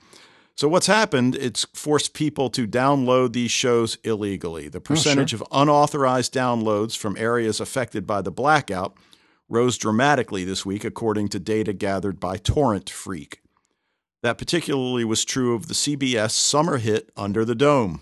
[0.56, 1.36] so what's happened?
[1.36, 4.70] It's forced people to download these shows illegally.
[4.70, 8.96] The percentage of unauthorized downloads from areas affected by the blackout
[9.50, 13.42] rose dramatically this week, according to data gathered by Torrent Freak.
[14.26, 18.02] That particularly was true of the CBS summer hit Under the Dome,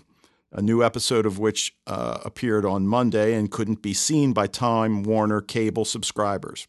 [0.50, 5.02] a new episode of which uh, appeared on Monday and couldn't be seen by Time
[5.02, 6.66] Warner cable subscribers.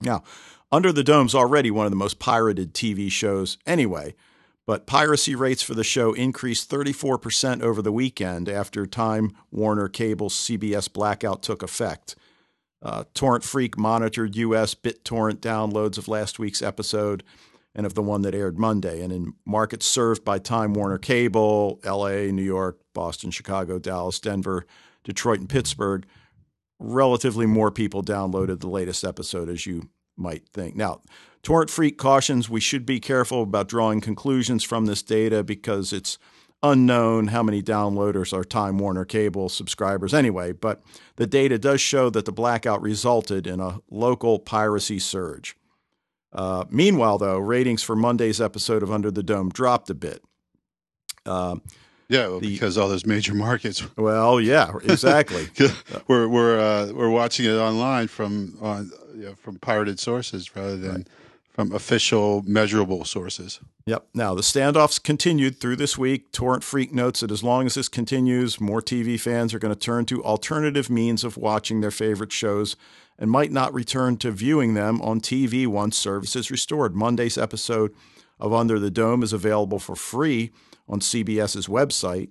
[0.00, 0.22] Now,
[0.72, 4.14] Under the Dome's already one of the most pirated TV shows anyway,
[4.66, 10.34] but piracy rates for the show increased 34% over the weekend after Time Warner Cable's
[10.34, 12.16] CBS blackout took effect.
[12.80, 14.74] Uh, Torrent Freak monitored U.S.
[14.74, 17.22] BitTorrent downloads of last week's episode
[17.74, 19.02] and of the one that aired Monday.
[19.02, 24.66] And in markets served by Time Warner Cable, LA, New York, Boston, Chicago, Dallas, Denver,
[25.04, 26.06] Detroit, and Pittsburgh,
[26.78, 30.76] relatively more people downloaded the latest episode, as you might think.
[30.76, 31.02] Now,
[31.42, 36.18] Torrent Freak cautions we should be careful about drawing conclusions from this data because it's
[36.62, 40.82] unknown how many downloaders are Time Warner Cable subscribers anyway, but
[41.16, 45.56] the data does show that the blackout resulted in a local piracy surge.
[46.32, 50.22] Uh, meanwhile, though, ratings for Monday's episode of Under the Dome dropped a bit.
[51.26, 51.56] Uh,
[52.08, 53.82] yeah, well, the, because all those major markets.
[53.96, 55.48] Well, yeah, exactly.
[56.08, 60.76] we're we're uh, we're watching it online from uh, you know, from pirated sources rather
[60.76, 61.08] than right.
[61.48, 63.60] from official measurable sources.
[63.86, 64.08] Yep.
[64.14, 66.32] Now the standoffs continued through this week.
[66.32, 69.80] Torrent Freak notes that as long as this continues, more TV fans are going to
[69.80, 72.76] turn to alternative means of watching their favorite shows
[73.22, 76.96] and might not return to viewing them on TV once service is restored.
[76.96, 77.94] Monday's episode
[78.40, 80.50] of Under the Dome is available for free
[80.88, 82.30] on CBS's website,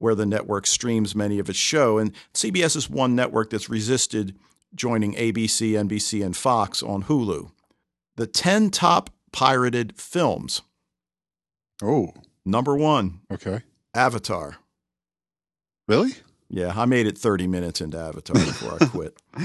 [0.00, 1.98] where the network streams many of its show.
[1.98, 4.36] And CBS is one network that's resisted
[4.74, 7.52] joining ABC, NBC, and Fox on Hulu.
[8.16, 10.62] The 10 top pirated films.
[11.80, 12.12] Oh.
[12.44, 13.20] Number one.
[13.30, 13.62] Okay.
[13.94, 14.56] Avatar.
[15.86, 16.14] Really?
[16.48, 19.16] Yeah, I made it 30 minutes into Avatar before I quit.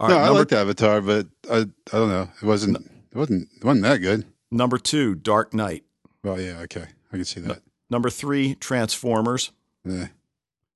[0.00, 2.28] All no, right, I liked Avatar, but I I don't know.
[2.42, 4.26] It wasn't it wasn't it wasn't that good.
[4.50, 5.84] Number two, Dark Knight.
[6.22, 7.48] Well, yeah, okay, I can see that.
[7.48, 7.56] No,
[7.90, 9.50] number three, Transformers.
[9.84, 10.08] Yeah.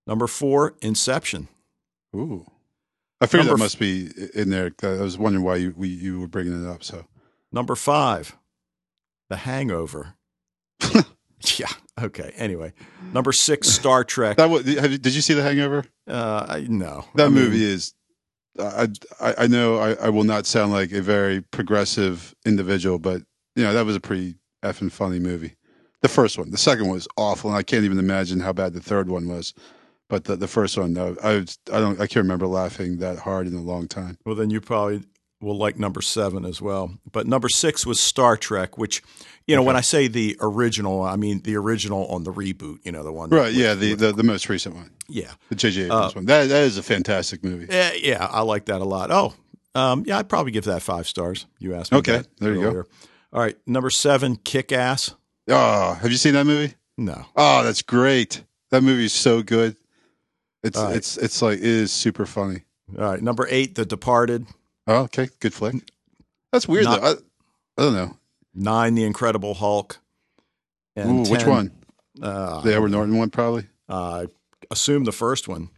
[0.06, 1.48] Number four, Inception.
[2.14, 2.46] Ooh,
[3.20, 4.72] I figured number that must be in there.
[4.82, 6.82] I was wondering why you we, you were bringing it up.
[6.82, 7.04] So,
[7.52, 8.36] number five,
[9.28, 10.14] The Hangover.
[11.59, 11.68] yeah.
[12.00, 12.33] Okay.
[12.37, 12.72] Anyway,
[13.12, 14.37] number six, Star Trek.
[14.38, 15.85] that was, did you see The Hangover?
[16.07, 17.05] Uh, I, no.
[17.14, 17.94] That I movie mean, is
[18.59, 18.88] I,
[19.20, 23.22] I, I know I, I will not sound like a very progressive individual, but
[23.57, 25.57] you know that was a pretty effing funny movie.
[26.00, 28.72] The first one, the second one was awful, and I can't even imagine how bad
[28.72, 29.55] the third one was.
[30.09, 31.37] But the, the first one, I, I,
[31.72, 34.18] I don't I can't remember laughing that hard in a long time.
[34.26, 35.05] Well, then you probably
[35.42, 36.94] will like number seven as well.
[37.11, 39.02] But number six was Star Trek, which
[39.46, 39.66] you know, okay.
[39.66, 42.78] when I say the original, I mean the original on the reboot.
[42.85, 43.31] You know, the one.
[43.31, 43.46] Right.
[43.46, 43.74] With, yeah.
[43.74, 44.90] The, the, the most recent one.
[45.09, 45.33] Yeah.
[45.48, 45.85] The J.J.
[45.85, 46.26] Abrams uh, one.
[46.26, 47.66] That that is a fantastic movie.
[47.68, 47.92] Yeah.
[47.94, 48.26] Yeah.
[48.31, 49.11] I like that a lot.
[49.11, 49.35] Oh,
[49.74, 50.18] um, yeah.
[50.18, 51.46] I'd probably give that five stars.
[51.59, 51.98] You asked me.
[51.98, 52.22] Okay.
[52.38, 52.83] there you earlier.
[52.85, 52.88] go.
[53.33, 53.57] All right.
[53.66, 55.14] Number seven, Kick Ass.
[55.48, 56.74] Oh, have you seen that movie?
[56.96, 57.24] No.
[57.35, 58.44] Oh, that's great.
[58.70, 59.76] That movie is so good.
[60.62, 60.94] It's right.
[60.94, 62.62] it's it's like it is super funny.
[62.96, 63.20] All right.
[63.20, 64.46] Number eight, The Departed.
[64.92, 65.28] Oh, okay.
[65.40, 65.74] Good flick.
[66.52, 67.07] That's weird Not, though.
[67.09, 68.16] I, I don't know
[68.55, 69.98] nine, The Incredible Hulk.
[70.96, 71.72] And Ooh, 10, which one?
[72.20, 73.66] Uh, the Edward Norton one, probably.
[73.88, 74.26] Uh, I
[74.70, 75.70] assume the first one.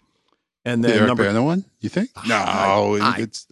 [0.65, 1.65] And then the Eric number one.
[1.81, 2.11] You think?
[2.27, 3.47] No, I, it's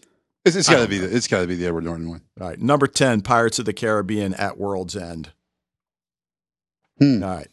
[0.45, 2.23] it's, it's got to be the it's got to be the Edward Norton one.
[2.41, 5.31] All right, number ten, Pirates of the Caribbean at World's End.
[6.99, 7.23] Hmm.
[7.23, 7.49] All right,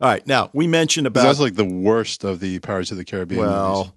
[0.00, 0.26] all right.
[0.26, 3.42] Now we mentioned about that's like the worst of the Pirates of the Caribbean.
[3.42, 3.92] Well, movies.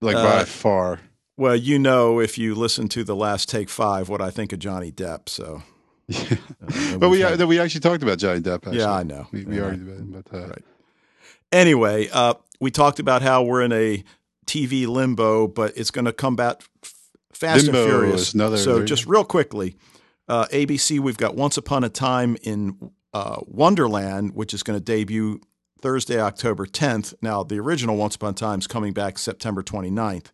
[0.00, 0.98] like uh, by far.
[1.42, 4.60] Well, you know, if you listen to the last take five, what I think of
[4.60, 5.28] Johnny Depp.
[5.28, 5.64] So
[6.06, 6.36] yeah.
[6.62, 8.58] Uh, but we had, we actually talked about Johnny Depp.
[8.58, 8.78] Actually.
[8.78, 9.26] Yeah, I know.
[9.32, 9.64] We, we yeah.
[9.64, 10.64] argued about but uh, right.
[11.50, 14.04] Anyway, uh, we talked about how we're in a
[14.46, 16.62] TV limbo, but it's going to come back
[17.32, 18.34] fast limbo and furious.
[18.34, 19.74] Another, so just real quickly,
[20.28, 24.84] uh, ABC, we've got Once Upon a Time in uh, Wonderland, which is going to
[24.84, 25.40] debut
[25.80, 27.14] Thursday, October 10th.
[27.20, 30.26] Now, the original Once Upon a Time is coming back September 29th.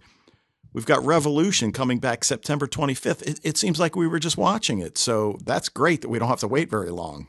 [0.78, 3.22] We've got Revolution coming back September 25th.
[3.22, 4.96] It, it, seems like we were just watching it.
[4.96, 7.26] So that's great that we don't have to wait very long.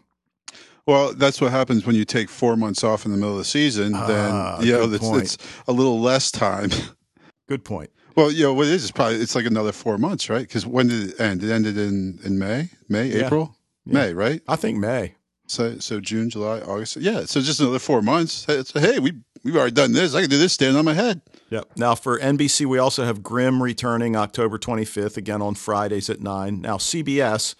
[0.85, 3.45] Well, that's what happens when you take four months off in the middle of the
[3.45, 3.93] season.
[3.93, 6.69] Then, uh, you know, it's, it's, a little less time.
[7.47, 7.89] Good point.
[8.15, 10.47] Well, you know, what it is, it's probably, it's like another four months, right?
[10.47, 11.43] Because when did it end?
[11.43, 13.25] It ended in, in May, May, yeah.
[13.25, 13.93] April, yeah.
[13.93, 14.43] May, right?
[14.47, 15.15] I think May.
[15.47, 16.97] So, so June, July, August.
[16.97, 17.25] Yeah.
[17.25, 18.45] So just another four months.
[18.45, 20.15] So, hey, we, we've already done this.
[20.15, 21.21] I can do this standing on my head.
[21.49, 21.65] Yep.
[21.75, 26.61] Now for NBC, we also have Grimm returning October 25th, again on Fridays at 9.
[26.61, 27.55] Now CBS,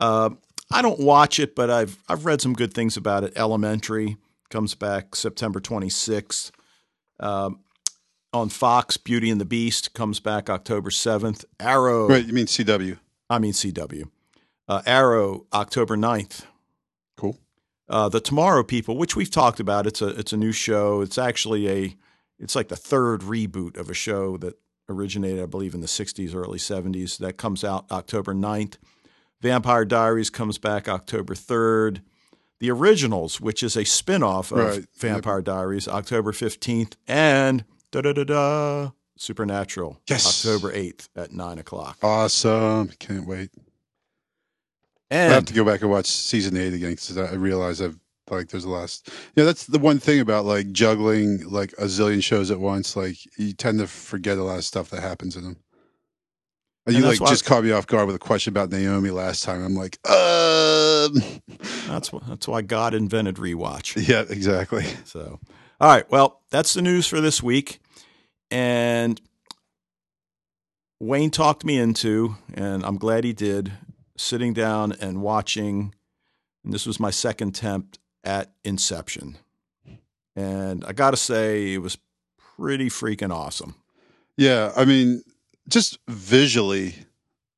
[0.00, 0.30] uh,
[0.70, 3.32] I don't watch it, but I've, I've read some good things about it.
[3.36, 4.16] Elementary
[4.50, 6.50] comes back September 26th.
[7.20, 7.60] Um,
[8.32, 11.44] on Fox, Beauty and the Beast comes back October 7th.
[11.58, 12.98] Arrow, Right, you mean CW?
[13.30, 14.08] I mean CW.
[14.68, 16.44] Uh, Arrow, October 9th.
[17.88, 21.00] Uh, the Tomorrow People, which we've talked about, it's a it's a new show.
[21.00, 21.96] It's actually a
[22.38, 26.34] it's like the third reboot of a show that originated, I believe, in the 60s,
[26.34, 27.18] early 70s.
[27.18, 28.76] That comes out October 9th.
[29.40, 32.00] Vampire Diaries comes back October 3rd.
[32.60, 34.86] The Originals, which is a spin-off of Right.
[34.96, 36.94] Vampire Diaries, October 15th.
[37.06, 40.44] And da da da da Supernatural, Yes.
[40.44, 41.98] October 8th at 9 o'clock.
[42.02, 42.88] Awesome.
[42.98, 43.50] Can't wait.
[45.10, 47.98] I have to go back and watch season eight again because I realize I've
[48.30, 49.08] like there's a last.
[49.36, 52.96] Yeah, that's the one thing about like juggling like a zillion shows at once.
[52.96, 55.56] Like you tend to forget a lot of stuff that happens in them.
[56.86, 59.42] And And you like just caught me off guard with a question about Naomi last
[59.44, 59.62] time.
[59.62, 61.22] I'm like, um,
[61.86, 63.94] that's, that's why God invented rewatch.
[64.08, 64.84] yeah, exactly.
[65.04, 65.38] So,
[65.80, 66.10] all right.
[66.10, 67.80] Well, that's the news for this week.
[68.50, 69.20] And
[70.98, 73.72] Wayne talked me into, and I'm glad he did,
[74.18, 75.94] sitting down and watching.
[76.64, 79.38] And this was my second attempt at Inception.
[80.36, 81.98] And I got to say, it was
[82.56, 83.74] pretty freaking awesome.
[84.36, 85.22] Yeah, I mean,
[85.68, 86.94] just visually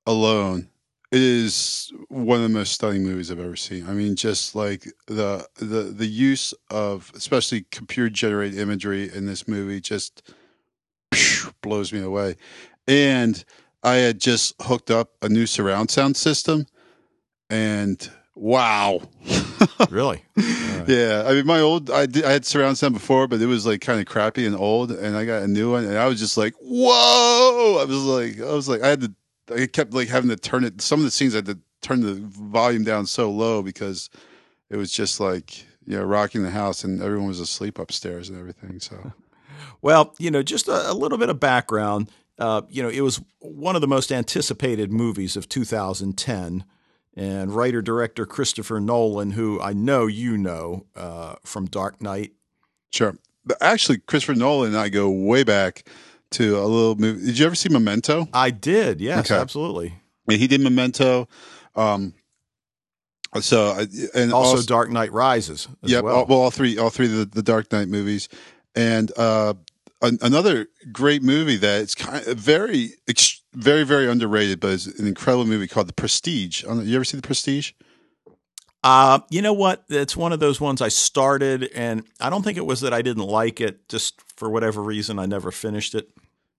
[0.06, 0.68] alone,
[1.12, 3.86] it is one of the most stunning movies I've ever seen.
[3.86, 9.48] I mean, just like the the the use of especially computer generated imagery in this
[9.48, 10.22] movie just
[11.62, 12.36] blows me away.
[12.86, 13.44] And
[13.82, 16.66] I had just hooked up a new surround sound system,
[17.48, 19.02] and wow.
[19.90, 20.22] Really?
[20.86, 23.66] Yeah, I mean, my old I did, I had surround sound before, but it was
[23.66, 26.18] like kind of crappy and old, and I got a new one, and I was
[26.18, 27.78] just like, whoa!
[27.80, 29.14] I was like, I was like, I had to,
[29.54, 30.80] I kept like having to turn it.
[30.80, 34.10] Some of the scenes I had to turn the volume down so low because
[34.70, 38.38] it was just like you know rocking the house, and everyone was asleep upstairs and
[38.38, 38.80] everything.
[38.80, 39.12] So
[39.82, 42.10] Well, you know, just a, a little bit of background.
[42.40, 46.64] Uh, you know, it was one of the most anticipated movies of 2010.
[47.16, 52.32] And writer director Christopher Nolan, who I know you know uh, from Dark Knight.
[52.92, 55.84] sure, but actually, Christopher Nolan and I go way back
[56.30, 57.26] to a little movie.
[57.26, 58.28] Did you ever see Memento?
[58.32, 59.40] I did, yes, Okay.
[59.40, 59.94] absolutely.
[60.28, 61.28] Mean, he did Memento.
[61.74, 62.14] Um,
[63.40, 65.66] so I- and Also, Dark Knight Rises.
[65.82, 66.14] As Yeah, well.
[66.16, 68.28] all, well, all three, all three of the, the Dark Knight movies,
[68.76, 69.54] and uh,
[70.02, 72.94] an, another great movie that it's kind of very,
[73.52, 76.64] very, very underrated, but it's an incredible movie called The Prestige.
[76.64, 77.72] Know, You ever see The Prestige?
[78.82, 79.84] Uh, you know what?
[79.88, 83.02] It's one of those ones I started, and I don't think it was that I
[83.02, 83.88] didn't like it.
[83.88, 86.08] Just for whatever reason, I never finished it.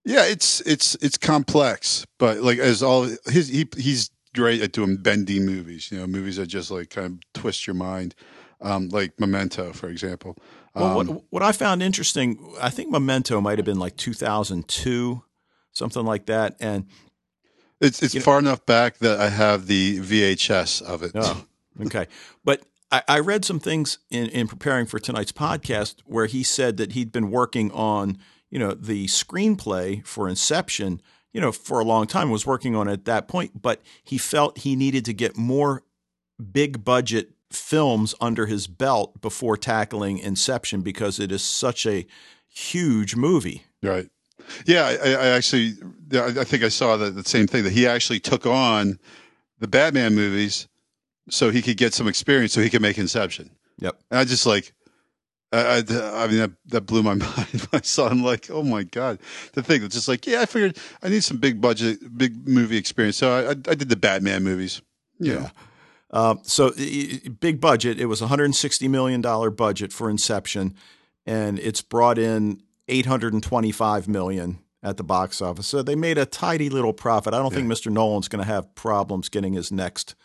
[0.05, 4.97] Yeah, it's it's it's complex, but like as all his he he's great at doing
[4.97, 5.91] bendy movies.
[5.91, 8.13] You know, movies that just like kind of twist your mind,
[8.61, 10.37] um, like Memento, for example.
[10.73, 15.23] Well, Um, what, what I found interesting, I think Memento might have been like 2002,
[15.73, 16.55] something like that.
[16.59, 16.85] And
[17.79, 21.11] it's it's you know- far enough back that I have the VHS of it.
[21.15, 21.45] oh,
[21.85, 22.07] okay,
[22.43, 26.77] but I, I read some things in, in preparing for tonight's podcast where he said
[26.77, 28.17] that he'd been working on,
[28.49, 31.01] you know, the screenplay for Inception,
[31.33, 32.29] you know, for a long time.
[32.29, 35.83] Was working on it at that point, but he felt he needed to get more
[36.51, 42.05] big budget films under his belt before tackling Inception because it is such a
[42.47, 43.65] huge movie.
[43.81, 44.09] Right.
[44.65, 45.73] Yeah, I, I actually,
[46.13, 48.99] I think I saw the, the same thing that he actually took on
[49.59, 50.67] the Batman movies
[51.29, 53.51] so he could get some experience, so he could make Inception.
[53.77, 53.97] Yep.
[54.09, 54.73] And I just like,
[55.53, 57.67] I, I, I mean, that, that blew my mind.
[57.73, 59.19] I saw him like, oh my god,
[59.53, 62.77] the thing that's just like, yeah, I figured I need some big budget, big movie
[62.77, 64.81] experience, so I, I, I did the Batman movies.
[65.19, 65.33] Yeah.
[65.35, 65.49] know.
[66.11, 66.71] Uh, so
[67.39, 67.99] big budget.
[67.99, 70.75] It was a 160 million dollar budget for Inception,
[71.25, 75.67] and it's brought in 825 million at the box office.
[75.67, 77.33] So they made a tidy little profit.
[77.33, 77.91] I don't think Mr.
[77.91, 80.15] Nolan's going to have problems getting his next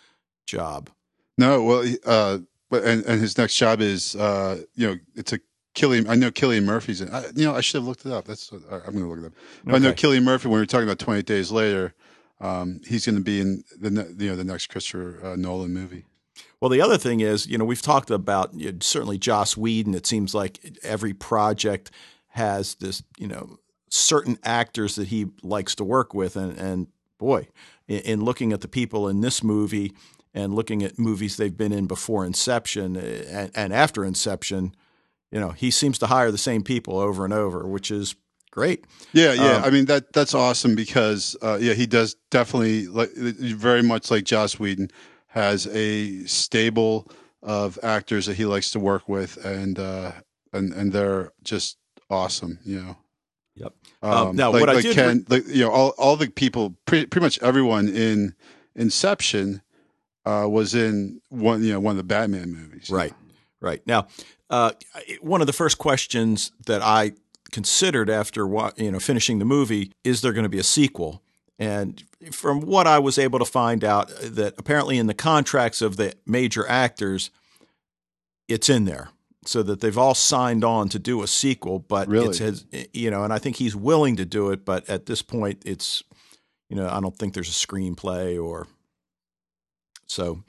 [0.47, 0.91] job.
[1.39, 2.39] No, well, uh,
[2.71, 5.41] but and, and his next job is, uh, you know, it's a
[5.75, 6.09] Cillian.
[6.09, 7.11] I know Cillian Murphy's in.
[7.11, 8.25] I, you know, I should have looked it up.
[8.25, 9.33] That's what, I'm going to look it up.
[9.65, 10.09] But I know Okay.
[10.09, 10.49] Cillian Murphy.
[10.49, 11.95] When we were talking about 28 Days Later,
[12.41, 16.05] um, he's going to be in the you know the next Christopher uh, Nolan movie.
[16.61, 19.95] Well, the other thing is, you know, we've talked about you know, certainly Joss Whedon.
[19.95, 21.91] It seems like every project
[22.29, 27.49] has this, you know, certain actors that he likes to work with, and and boy,
[27.89, 29.93] in, in looking at the people in this movie
[30.35, 34.75] and looking at movies they've been in before Inception eh, and, and after Inception,
[35.31, 38.15] you know, he seems to hire the same people over and over, which is
[38.57, 38.85] great.
[39.13, 39.57] Yeah, yeah.
[39.57, 44.11] Um, I mean that that's awesome because uh, yeah, he does definitely like very much
[44.11, 44.91] like Joss Whedon
[45.29, 47.11] has a stable
[47.43, 50.13] of actors that he likes to work with, and uh,
[50.53, 51.77] and and they're just
[52.11, 52.59] awesome.
[52.65, 52.97] You know.
[53.59, 53.73] Yep.
[54.03, 56.29] Um, Um, now, like, what I like did Ken, like, you know, all, all the
[56.29, 58.35] people, pretty, pretty much everyone in
[58.75, 59.63] Inception
[60.27, 62.91] uh, was in one, you know, one of the Batman movies.
[62.91, 63.15] Right,
[63.61, 63.81] right.
[63.87, 64.09] Now,
[64.51, 64.73] uh,
[65.23, 67.13] one of the first questions that I
[67.57, 68.43] considered after
[68.77, 71.23] you know finishing the movie is there going to be a sequel?
[71.59, 75.81] And from what I was able to find out, uh, that apparently in the contracts
[75.81, 77.31] of the major actors,
[78.47, 79.09] it's in there,
[79.47, 81.79] so that they've all signed on to do a sequel.
[81.79, 82.29] But Really?
[82.29, 84.67] it's his, you know, and I think he's willing to do it.
[84.67, 86.03] But at this point, it's
[86.69, 88.67] you know, I don't think there's a screenplay or
[90.07, 90.43] so.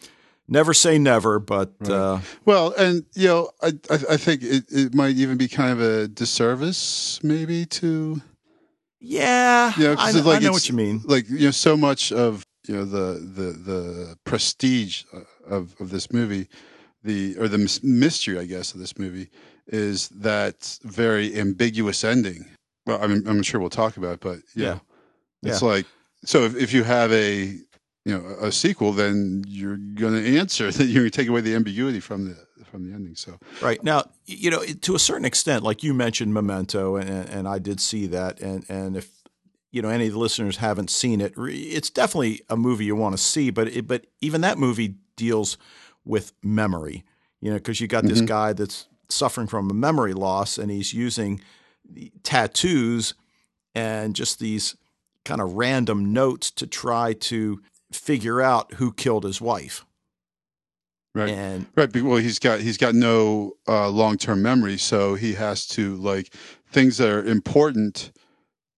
[0.48, 1.92] Never say never, but Right.
[1.92, 5.72] uh, Well, and you know, I I, I think it, it might even be kind
[5.72, 8.22] of a disservice, maybe to
[9.00, 11.02] Yeah, Yeah, I, 'cause kn- it's like I know what you mean.
[11.06, 15.90] like you know so much of you know the the the prestige uh, of of
[15.90, 16.48] this movie
[17.04, 19.30] the or the mystery i guess of this movie
[19.68, 22.44] is that very ambiguous ending
[22.86, 24.74] well i mean i'm sure we'll talk about it but you Yeah.
[24.74, 24.82] know,
[25.44, 25.86] it's like
[26.26, 27.56] so if, if you have a
[28.08, 31.42] you know a sequel then you're going to answer that you're going to take away
[31.42, 32.36] the ambiguity from the
[32.72, 36.34] from the ending so Right now, you know, to a certain extent, like you mentioned,
[36.34, 39.10] Memento, and, and I did see that, and and if
[39.72, 43.18] you know any of the listeners haven't seen it, it's definitely a movie you want
[43.18, 43.50] to see.
[43.52, 45.58] But it, but even that movie deals
[46.06, 47.04] with memory,
[47.42, 48.28] you know, because you got this Mhm.
[48.28, 51.42] guy that's suffering from a memory loss, and he's using
[52.24, 53.14] tattoos
[53.76, 54.76] and just these
[55.26, 57.62] kind of random notes to try to
[57.92, 59.86] figure out who killed his wife.
[61.16, 61.94] right And Right.
[61.96, 66.34] Well, he's got he's got no uh, long term memory, so he has to like
[66.72, 68.12] things that are important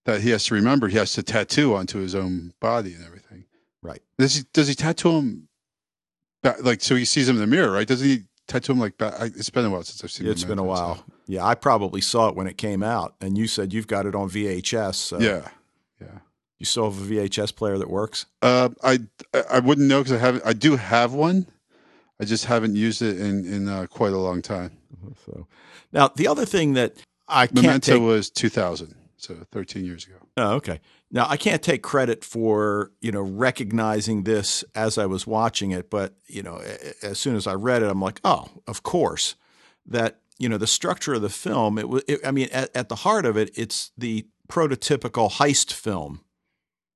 [0.06, 0.88] that he has to remember.
[0.88, 3.44] He has to tattoo onto his own body and everything.
[3.82, 4.02] Right.
[4.18, 5.48] Does he does he tattoo him?
[6.42, 7.86] Back, like so, he sees him in the mirror, right?
[7.86, 9.12] Doesn't he tattoo him like back?
[9.20, 10.26] I, it's been a while since I've seen.
[10.26, 10.96] It's been a while.
[10.96, 14.06] so- Yeah, I probably saw it when it came out, and you said you've got
[14.06, 14.94] it on VHS.
[14.94, 15.48] So yeah.
[16.60, 18.26] You still have a VHS player that works.
[18.42, 19.00] Uh, I
[19.50, 20.44] I- wouldn't know because I haven't.
[20.46, 21.46] I do have one.
[22.20, 24.76] I just haven't used it in in uh, quite a long time.
[25.24, 25.46] So
[25.90, 26.96] now the other thing that
[27.26, 28.02] I can't Memento take.
[28.02, 30.16] was 2000, so 13 years ago.
[30.36, 30.80] Oh, okay.
[31.10, 35.88] Now I can't take credit for you know recognizing this as I was watching it,
[35.88, 36.60] but you know
[37.02, 39.34] as soon as I read it, I'm like, oh, of course.
[39.86, 41.78] That you know the structure of the film.
[41.78, 42.02] It was.
[42.22, 46.20] I mean, at, at the heart of it, it's the prototypical heist film.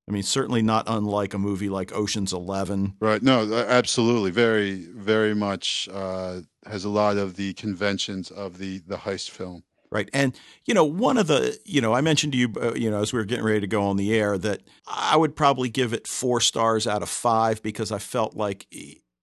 [0.09, 2.95] I mean, certainly not unlike a movie like Ocean's Eleven.
[3.01, 3.23] Right.
[3.23, 4.31] No, absolutely.
[4.31, 9.65] Very, very much uh, has a lot of the conventions of the the heist film.
[9.91, 10.11] Right.
[10.13, 10.37] And,
[10.67, 13.13] you know, one of the, you know, I mentioned to you, uh, you know, as
[13.13, 16.09] we were getting ready to go on the air, that I would probably give it
[16.09, 18.67] four stars out of five because I felt like,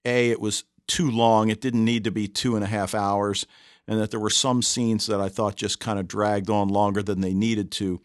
[0.06, 1.50] A, it was too long.
[1.50, 3.46] It didn't need to be two and a half hours.
[3.86, 7.04] And that there were some scenes that I thought just kind of dragged on longer
[7.04, 8.00] than they needed to.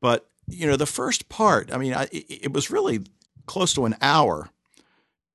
[0.00, 3.00] But, you know, the first part, I mean, I, it was really
[3.46, 4.50] close to an hour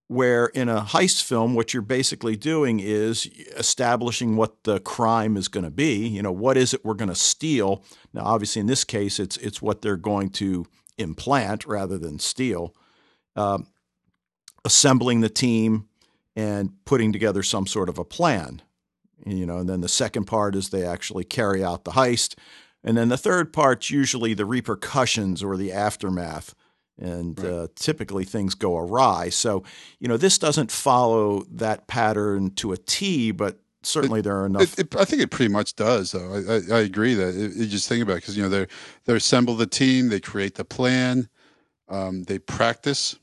[0.08, 3.26] where in a heist film what you're basically doing is
[3.58, 6.08] establishing what the crime is going to be.
[6.08, 7.84] You know what is it we're going to steal?
[8.14, 12.76] Now obviously in this case it's it's what they're going to implant rather than steal.
[13.36, 13.68] Um,
[14.64, 15.88] assembling the team
[16.36, 18.62] and putting together some sort of a plan
[19.26, 22.36] you know and then the second part is they actually carry out the heist
[22.86, 26.56] and then the third part's usually the repercussions or the aftermath
[26.98, 27.52] and Right.
[27.52, 29.64] uh, typically things go awry so
[30.00, 34.80] you know this doesn't follow that pattern to a t but certainly there are enough
[34.80, 36.34] It, it, I think it pretty much does, though.
[36.34, 38.68] I, I, I agree that it, you just think about it because you know they
[39.06, 41.30] they assemble the team, they create the plan,
[41.88, 43.16] um, they practice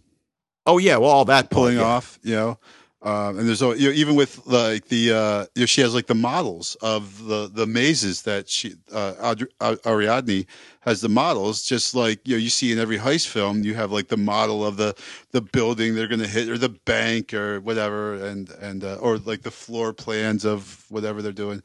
[0.66, 1.82] oh yeah well all that pulling yeah.
[1.82, 2.58] off, you know.
[3.04, 6.06] Um, and there's you know, even with like the uh, you know, she has like
[6.06, 10.46] the models of the the mazes that she uh, uh, Ariadne
[10.80, 13.90] has the models just like you know you see in every heist film you have
[13.90, 14.94] like the model of the
[15.32, 19.18] the building they're going to hit or the bank or whatever and and uh, or
[19.18, 21.60] like the floor plans of whatever they're doing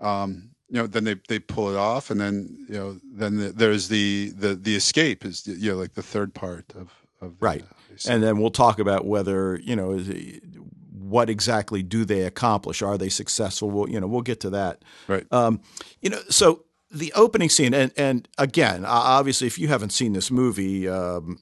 [0.00, 3.50] um you know then they they pull it off and then you know then the,
[3.52, 7.44] there's the the the escape is you know like the third part of of the,
[7.44, 7.64] Right.
[8.06, 10.42] and then we'll talk about whether you know is it-
[11.08, 14.82] what exactly do they accomplish are they successful we'll you know we'll get to that
[15.08, 15.60] right Um,
[16.00, 20.30] you know, so the opening scene, and and again, obviously, if you haven't seen this
[20.30, 21.38] movie, um,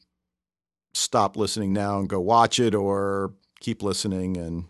[0.94, 4.36] stop listening now and go watch it, or keep listening.
[4.38, 4.64] And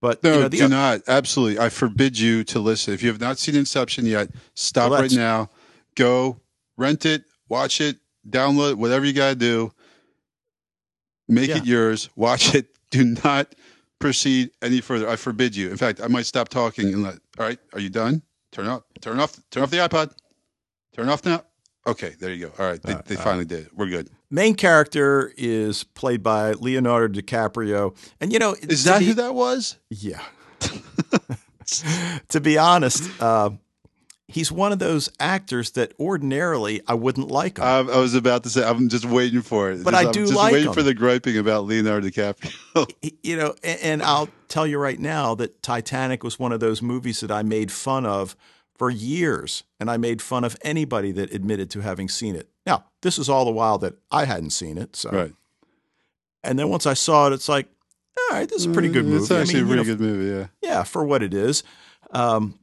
[0.00, 1.02] but No, you know, do not.
[1.06, 1.58] Absolutely.
[1.58, 2.94] I forbid you to listen.
[2.94, 5.50] If you have not seen Inception yet, stop Well, right now.
[5.94, 6.40] Go
[6.78, 7.98] rent it, watch it,
[8.28, 9.72] download it, whatever you got to do.
[11.28, 11.58] Make Yeah.
[11.58, 12.08] it yours.
[12.16, 12.68] Watch it.
[12.90, 13.54] Do not
[14.02, 15.08] proceed any further.
[15.08, 15.70] I forbid you.
[15.70, 17.14] In fact, I might stop talking and let.
[17.38, 18.22] All right, are you done?
[18.52, 18.82] Turn off.
[19.00, 19.36] Turn off.
[19.50, 20.12] Turn off the iPod.
[20.94, 21.42] Turn off now.
[21.86, 22.52] Okay, there you go.
[22.62, 23.66] All right, they, Uh, they finally did.
[23.66, 23.70] it.
[23.74, 24.08] We're good.
[24.30, 29.34] Main character is played by Leonardo DiCaprio, and you know Is that be- who that
[29.34, 29.78] was?
[29.90, 30.22] Yeah.
[32.28, 33.50] to be honest, uh,
[34.32, 37.64] he's one of those actors that ordinarily I wouldn't like him.
[37.64, 38.64] I, I was about to say.
[38.64, 39.84] I'm just waiting for it.
[39.84, 40.74] But Just- I do I'm just like waiting him.
[40.74, 42.90] for the griping about Leonardo DiCaprio.
[43.22, 46.82] You know, and, and I'll tell you right now that Titanic was one of those
[46.82, 48.34] movies that I made fun of
[48.76, 52.48] for years, and I made fun of anybody that admitted to having seen it.
[52.66, 55.10] Now, this is all the while that I hadn't seen it, so.
[55.10, 55.32] right.
[56.44, 57.68] And then once I saw it, it's like,
[58.18, 59.22] all right, this is a pretty good Mm, movie.
[59.22, 60.30] It's actually I mean, a you pretty know, good movie.
[60.38, 60.46] Yeah.
[60.70, 61.62] yeah, for what it is.
[62.10, 62.58] Um,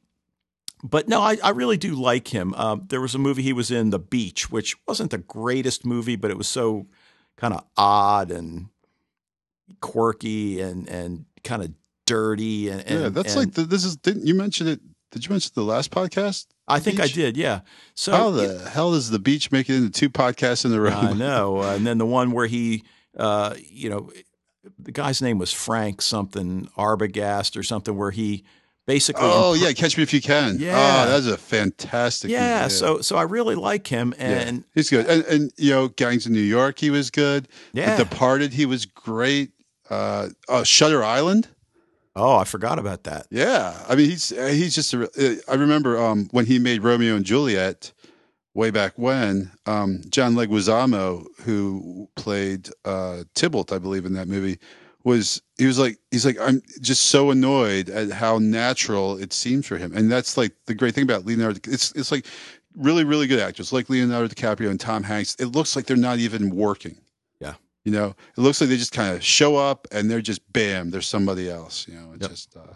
[0.84, 2.54] but no, I, I really do like him.
[2.56, 6.16] Um, there was a movie he was in, The Beach, which wasn't the greatest movie,
[6.16, 6.88] but it was so
[7.38, 8.68] kind of odd and
[9.82, 11.74] quirky and and kind of
[12.06, 12.70] dirty.
[12.70, 13.98] And, and yeah, that's and like the, this is.
[13.98, 14.80] Didn't you mention it?
[15.12, 16.48] Did you mention the last podcast?
[16.68, 17.36] I think I did.
[17.36, 17.62] Yeah.
[17.96, 20.92] So How the hell does the beach make it into two podcasts in a row?
[20.92, 21.64] I know.
[21.64, 22.84] Uh, and then the one where he,
[23.18, 24.12] uh, you know,
[24.78, 28.44] the guy's name was Frank something Arbogast or something, where he
[28.90, 30.58] basically Oh yeah, Catch Me If You Can.
[30.60, 31.06] Yeah.
[31.06, 32.32] oh, that's a fantastic.
[32.32, 34.26] yeah, movie, So so I really like him, Yeah.
[34.48, 37.48] and he's good, and and you know, Gangs of New York, he was good.
[37.72, 37.96] Yeah.
[37.96, 39.52] The Departed, he was great.
[39.90, 41.48] Uh, oh, Shutter Island.
[42.16, 43.28] oh, I forgot about that.
[43.30, 44.94] Yeah, I mean, he's uh, he's just.
[44.94, 47.94] A, uh, I remember um, when he made Romeo and Juliet
[48.56, 49.52] way back when.
[49.66, 54.58] Um, John Leguizamo, who played uh, Tybalt, I believe, in that movie,
[55.04, 59.66] was he was like he's like I'm just so annoyed at how natural it seems
[59.66, 61.60] for him, and that's like the great thing about Leonardo.
[61.66, 62.26] It's it's like
[62.76, 65.36] really really good actors like Leonardo DiCaprio and Tom Hanks.
[65.40, 66.98] It looks like they're not even working.
[67.40, 67.54] Yeah.
[67.86, 70.92] You know, it looks like they just kind of show up and they're just bam,
[70.92, 71.88] there's somebody else.
[71.88, 72.30] You know, it's Yep.
[72.32, 72.74] just uh,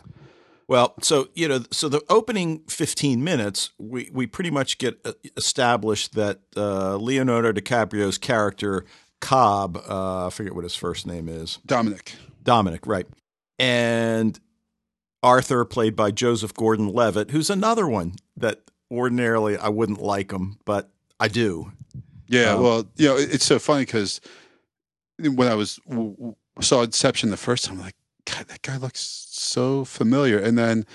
[0.67, 5.11] Well, so you know, so the opening fifteen minutes, we we pretty much get uh,
[5.37, 8.85] established that uh, Leonardo DiCaprio's character
[9.23, 12.15] Cobb, uh, I forget what his first name is, Dominic.
[12.43, 13.07] Dominic, right,
[13.57, 14.39] and
[15.23, 18.59] Arthur, played by Joseph Gordon-Levitt, who's another one that
[18.91, 21.71] ordinarily I wouldn't like him, but I do.
[22.27, 24.19] Yeah, Um, well, you know, it's so funny because
[25.19, 27.95] when I was w- w- saw Inception the first time, I'm like,
[28.25, 28.99] God, that guy looks
[29.31, 30.37] so familiar.
[30.37, 30.85] And then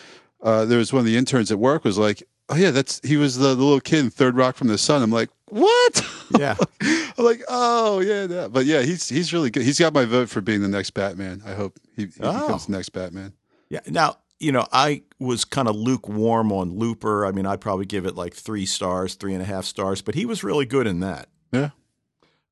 [0.43, 3.17] uh, there was one of the interns at work was like, Oh yeah, that's he
[3.17, 5.03] was the, the little kid in Third Rock from the Sun.
[5.03, 6.07] I'm like, what?
[6.39, 6.57] Yeah.
[6.83, 8.49] I'm like, oh yeah, yeah.
[8.49, 9.63] but yeah, he's he's really good.
[9.65, 11.43] He's got my vote for being the next Batman.
[11.45, 12.41] I hope he, he Oh.
[12.43, 13.33] becomes the next Batman.
[13.69, 13.81] Yeah.
[13.87, 17.27] Now, you know, I was kind of lukewarm on Looper.
[17.27, 20.15] I mean, I'd probably give it like three stars, three and a half stars, but
[20.15, 21.29] he was really good in that.
[21.53, 21.71] Yeah.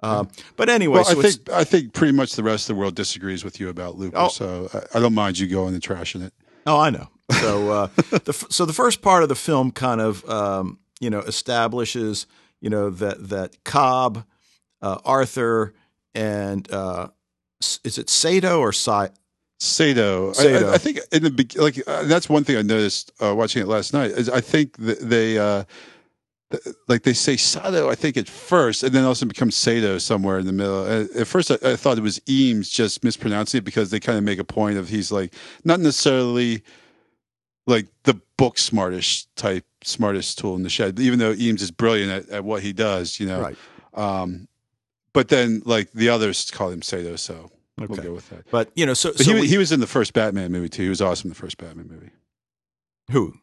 [0.02, 2.80] Um, but anyway, Well, so I think I think pretty much the rest of the
[2.80, 4.28] world disagrees with you about Looper, Oh.
[4.28, 6.34] so I, I don't mind you going and trashing it.
[6.66, 7.08] Oh, I know.
[7.30, 7.86] So, uh,
[8.24, 12.26] the so the first part of the film kind of um, you know establishes
[12.60, 14.24] you know that that Cobb,
[14.80, 15.74] uh, Arthur,
[16.14, 17.08] and uh,
[17.84, 19.10] is it Sato or Sai?
[19.58, 20.30] Sato.
[20.30, 20.70] I- Sato.
[20.70, 23.66] I, I think in the like uh, that's one thing I noticed uh, watching it
[23.68, 25.64] last night is I think that they uh,
[26.88, 30.46] like they say Sato I think at first and then also becomes Sato somewhere in
[30.46, 30.86] the middle.
[30.86, 34.24] At first I, I thought it was Eames just mispronouncing it because they kind of
[34.24, 36.62] make a point of he's like not necessarily
[37.66, 42.10] like the book smartest type smartest tool in the shed even though Eames is brilliant
[42.10, 43.56] at, at what he does you know Right.
[43.94, 44.48] um,
[45.12, 48.50] but then like the others call him Sato so we'll go with that.
[48.50, 50.82] But you know, so, so he, we- he was in the first Batman movie too.
[50.84, 52.10] He was awesome in the first Batman movie.
[53.10, 53.34] who?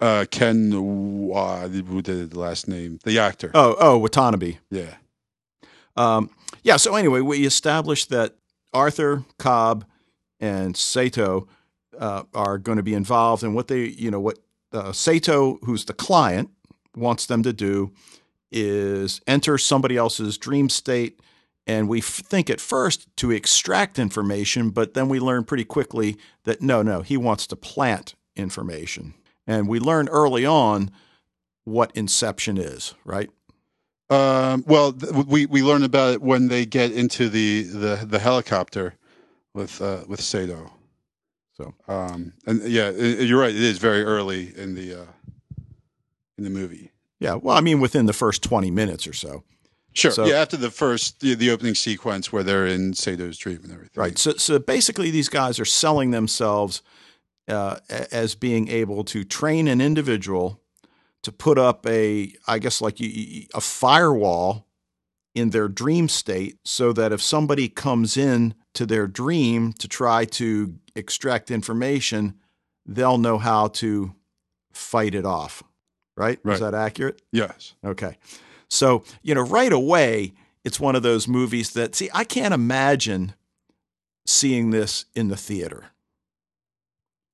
[0.00, 2.98] Uh, Ken, uh, who did the last name?
[3.04, 3.50] The actor.
[3.54, 4.58] Oh, oh, Watanabe.
[4.70, 4.94] Yeah.
[5.96, 6.30] Um,
[6.62, 6.76] yeah.
[6.76, 8.34] So anyway, we established that
[8.74, 9.84] Arthur Cobb
[10.38, 11.48] and Sato
[11.98, 14.38] uh, are going to be involved, and what they, you know, what
[14.72, 16.50] uh, Sato, who's the client,
[16.94, 17.92] wants them to do
[18.50, 21.20] is enter somebody else's dream state.
[21.68, 26.62] And we think at first to extract information, but then we learn pretty quickly that
[26.62, 29.14] no, no, he wants to plant information.
[29.48, 30.92] And we learn early on
[31.64, 33.30] what inception is, right?
[34.08, 38.20] Um, well, th- we we learn about it when they get into the the, the
[38.20, 38.94] helicopter
[39.52, 40.70] with uh, with Sato.
[41.56, 43.54] So Um, and yeah, i- you're right.
[43.54, 45.06] It is very early in the uh,
[46.38, 46.92] in the movie.
[47.18, 49.42] Yeah, well, I mean, within the first 20 minutes or so.
[49.94, 50.10] Sure.
[50.10, 53.72] So- yeah, after the first the, the opening sequence where they're in Sato's dream and
[53.72, 53.92] everything.
[54.00, 54.18] Right.
[54.18, 56.82] So, so basically, these guys are selling themselves
[57.48, 57.78] uh,
[58.12, 60.60] as being able to train an individual
[61.22, 64.66] to put up a, I guess, like a firewall
[65.34, 70.24] in their dream state so that if somebody comes in to their dream to try
[70.24, 72.34] to extract information,
[72.86, 74.14] they'll know how to
[74.72, 75.62] fight it off.
[76.16, 76.38] Right?
[76.42, 76.54] Right.
[76.54, 77.20] Is that accurate?
[77.32, 77.74] Yes.
[77.84, 78.16] Okay.
[78.68, 80.32] So, you know, right away,
[80.64, 83.34] it's one of those movies that, see, I can't imagine
[84.24, 85.84] seeing this in the theater.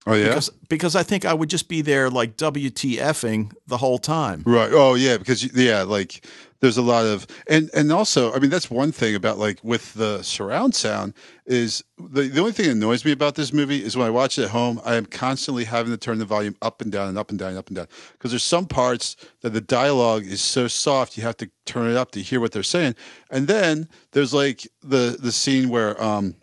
[0.05, 3.99] Oh yeah, Because, because I think I would just be there like WTFing the whole
[3.99, 4.43] time.
[4.45, 4.71] right.
[4.73, 6.27] Oh yeah, because yeah, like
[6.63, 9.93] there's a lot of and and also, I mean, that's one thing about like with
[9.95, 11.13] the surround sound
[11.45, 14.39] is the the only thing that annoys me about this movie is when I watch
[14.39, 17.19] it at home, I am constantly having to turn the volume up and down and
[17.19, 17.89] up and down and up and down.
[18.13, 21.97] Because there's some parts that the dialogue is so soft you have to turn it
[21.97, 22.95] up to hear what they're saying,
[23.29, 26.37] and then there's like the the scene where um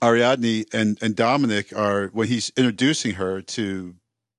[0.00, 3.94] Ariadne and, and Dominic are when he's introducing her to,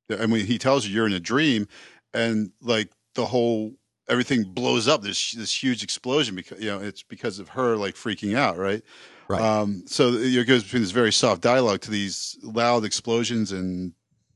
[0.10, 1.68] I mean, he tells her you're in a dream,
[2.14, 3.74] and like the whole
[4.08, 5.02] everything blows up.
[5.02, 8.84] There's this huge explosion because you know it's because of her like freaking out, right?
[9.28, 9.42] Right.
[9.42, 13.94] Um, so it goes between this very soft dialogue to these loud explosions and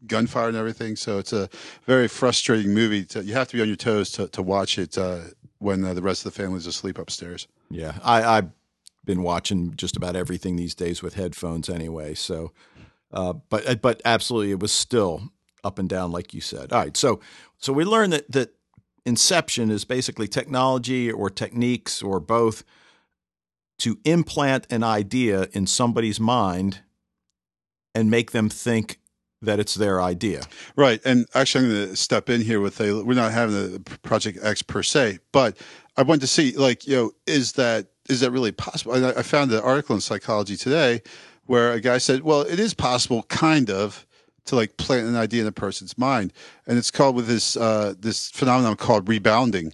[0.08, 0.96] gunfire and everything.
[0.96, 1.50] So it's a
[1.86, 3.04] very frustrating movie.
[3.06, 5.20] To, you have to be on your toes to, to watch it uh,
[5.60, 7.48] when uh, the rest of the family's asleep upstairs.
[7.70, 8.52] Yeah, I, I've
[9.04, 12.14] been watching just about everything these days with headphones anyway.
[12.14, 12.54] So,
[13.12, 15.30] uh, but but absolutely, it was still
[15.64, 16.72] up and down, like you said.
[16.72, 17.20] All right, so
[17.58, 18.55] so we learned that that
[19.06, 22.64] Inception is basically technology or techniques or both
[23.80, 26.82] to implant an idea in somebody's mind
[27.94, 29.00] and make them think
[29.42, 30.42] that it's their idea.
[30.76, 31.00] Right.
[31.06, 34.40] And actually, I'm going to step in here with a, we're not having a Project
[34.42, 35.58] X per se, but
[35.98, 38.94] I wanted to see, like, you know, is that, is that really possible?
[38.94, 41.02] I, I found an article in Psychology Today
[41.46, 44.05] where a guy said, well, it is possible, kind of,
[44.46, 46.34] to like plant an idea in a person's mind.
[46.68, 49.74] And it's called with this, uh, this phenomenon called rebounding,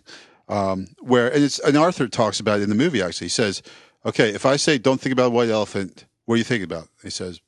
[0.50, 3.26] um, where, and it's, and Arthur talks about it in the movie, actually.
[3.26, 3.62] He says,
[4.06, 6.88] okay, if I say, don't think about white elephant, what are you thinking about?
[7.04, 7.42] He says,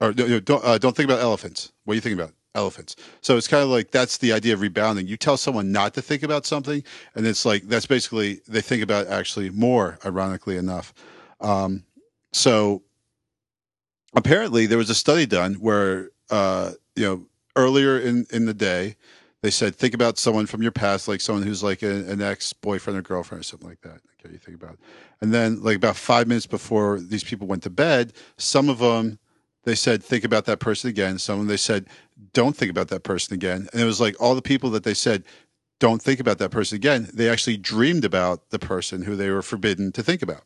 [0.00, 1.72] or no, don't uh, don't think about elephants.
[1.84, 2.32] What are you thinking about?
[2.54, 2.96] Elephants.
[3.20, 5.06] So it's kind of like that's the idea of rebounding.
[5.06, 6.82] You tell someone not to think about something,
[7.14, 9.98] and it's like that's basically they think about actually more.
[10.04, 10.92] Ironically enough,
[11.40, 11.84] um,
[12.32, 12.82] so
[14.14, 17.26] apparently there was a study done where uh, you know
[17.56, 18.96] earlier in in the day
[19.42, 22.52] they said think about someone from your past, like someone who's like a, an ex
[22.52, 24.00] boyfriend or girlfriend or something like that.
[24.20, 24.80] Okay, you think about, it.
[25.22, 29.18] and then like about five minutes before these people went to bed, some of them
[29.64, 31.86] they said think about that person again some of them they said
[32.32, 34.94] don't think about that person again and it was like all the people that they
[34.94, 35.24] said
[35.78, 39.42] don't think about that person again they actually dreamed about the person who they were
[39.42, 40.42] forbidden to think about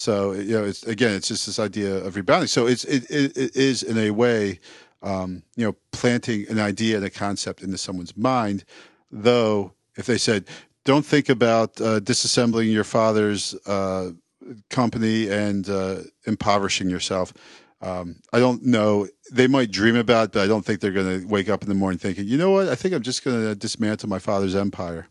[0.00, 3.36] so you know it's again it's just this idea of rebounding so it's it, it,
[3.36, 4.58] it is in a way
[5.02, 8.64] um, you know planting an idea and a concept into someone's mind
[9.10, 10.44] though if they said
[10.84, 14.10] don't think about uh, disassembling your father's uh,
[14.70, 17.32] company and uh, impoverishing yourself
[17.82, 19.08] um, I don't know.
[19.32, 21.68] They might dream about it, but I don't think they're going to wake up in
[21.68, 22.68] the morning thinking, you know what?
[22.68, 25.08] I think I'm just going to dismantle my father's empire.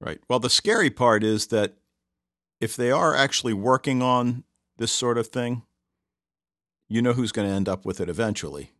[0.00, 0.20] Right.
[0.28, 1.77] Well, the scary part is that
[2.60, 4.44] if they are actually working on
[4.76, 5.62] this sort of thing,
[6.88, 8.72] you know who's going to end up with it eventually.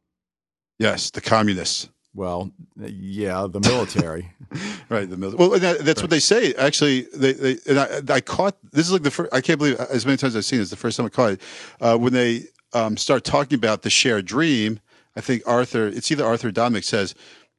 [0.78, 1.88] Yes, the communists.
[2.14, 4.32] Well, yeah, the military.
[4.88, 5.48] right, the military.
[5.48, 6.54] Well, that, that's what they say.
[6.54, 9.32] Actually, they, they and I, I caught this is like the first.
[9.32, 10.70] I can't believe as many times I've seen this.
[10.70, 11.42] the first time I caught it
[11.80, 14.80] uh, when they um, start talking about the shared dream.
[15.16, 17.14] I think Arthur, it's either Arthur Dominic says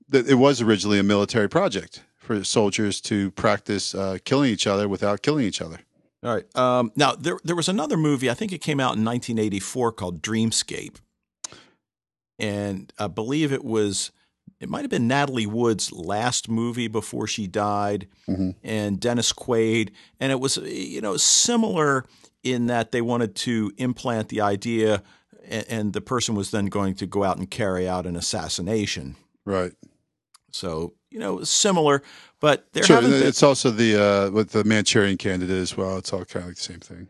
[0.10, 4.88] that it was originally a military project for soldiers to practice uh, killing each other
[4.88, 5.80] without killing each other.
[6.24, 6.56] All right.
[6.56, 8.30] Um, now there there was another movie.
[8.30, 10.98] I think it came out in 1984 called Dreamscape,
[12.38, 14.12] and I believe it was
[14.60, 18.56] it might have been Natalie Wood's last movie before she died, Mhm.
[18.64, 22.06] and Dennis Quaid, and it was you know similar
[22.44, 25.04] in that they wanted to implant the idea,
[25.46, 29.16] and, and the person was then going to go out and carry out an assassination.
[29.46, 29.74] Right.
[30.52, 32.02] So you know similar,
[32.40, 33.28] but there Sure, haven't been.
[33.28, 35.98] it's also the uh, with the Manchurian Candidate as well.
[35.98, 37.08] It's all kind of like the same thing.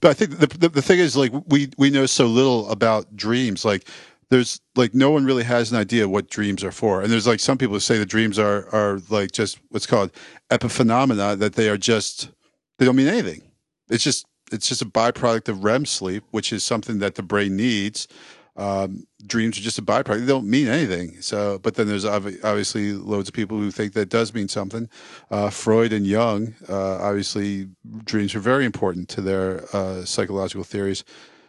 [0.00, 3.14] But I think the, the the thing is like we we know so little about
[3.16, 3.64] dreams.
[3.64, 3.86] Like
[4.30, 7.02] there's like no one really has an idea what dreams are for.
[7.02, 10.10] And there's like some people who say the dreams are are like just what's called
[10.50, 12.30] epiphenomena that they are just
[12.78, 13.42] they don't mean anything.
[13.90, 17.56] It's just it's just a byproduct of REM sleep, which is something that the brain
[17.56, 18.08] needs.
[18.56, 21.20] Um, dreams are just a byproduct; they don't mean anything.
[21.20, 24.88] So, but then there's obvi- obviously loads of people who think that does mean something.
[25.30, 27.68] Uh, Freud and Jung, uh, obviously,
[28.04, 31.04] dreams are very important to their uh, psychological theories.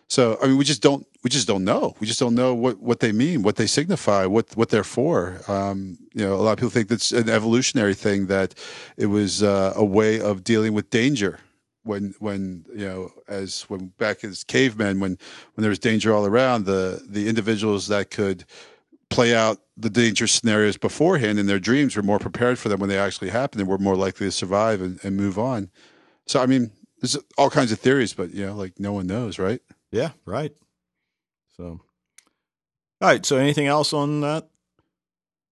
[0.08, 1.96] So, I mean, we just don't we just don't know.
[2.00, 5.42] We just don't know what, what they mean, what they signify, what what they're for.
[5.48, 8.54] Um, you know, a lot of people think that's an evolutionary thing that
[8.98, 11.40] it was uh, a way of dealing with danger
[11.86, 15.12] when when you know as when back as cavemen when
[15.54, 18.44] when there was danger all around the the individuals that could
[19.10, 22.90] play out the dangerous scenarios beforehand and their dreams were more prepared for them when
[22.90, 25.70] they actually happened and were more likely to survive and, and move on.
[26.28, 26.72] So, I mean,
[27.02, 29.62] there's all kinds of theories, but, you know, like no one knows, right?
[29.92, 30.54] Yeah, right.
[31.56, 31.64] So,
[33.00, 33.24] all right.
[33.26, 34.48] So, anything else on that?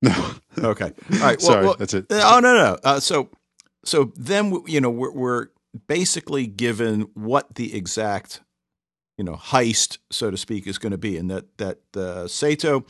[0.01, 0.31] No.
[0.57, 0.91] Okay.
[1.13, 1.21] All right.
[1.21, 2.07] Well, Sorry, well- that's it.
[2.09, 2.77] Oh no, no.
[2.83, 3.29] Uh, so,
[3.85, 5.47] so then you know we're, we're
[5.87, 8.41] basically given what the exact
[9.17, 12.85] you know heist, so to speak, is going to be, and that that uh, Sato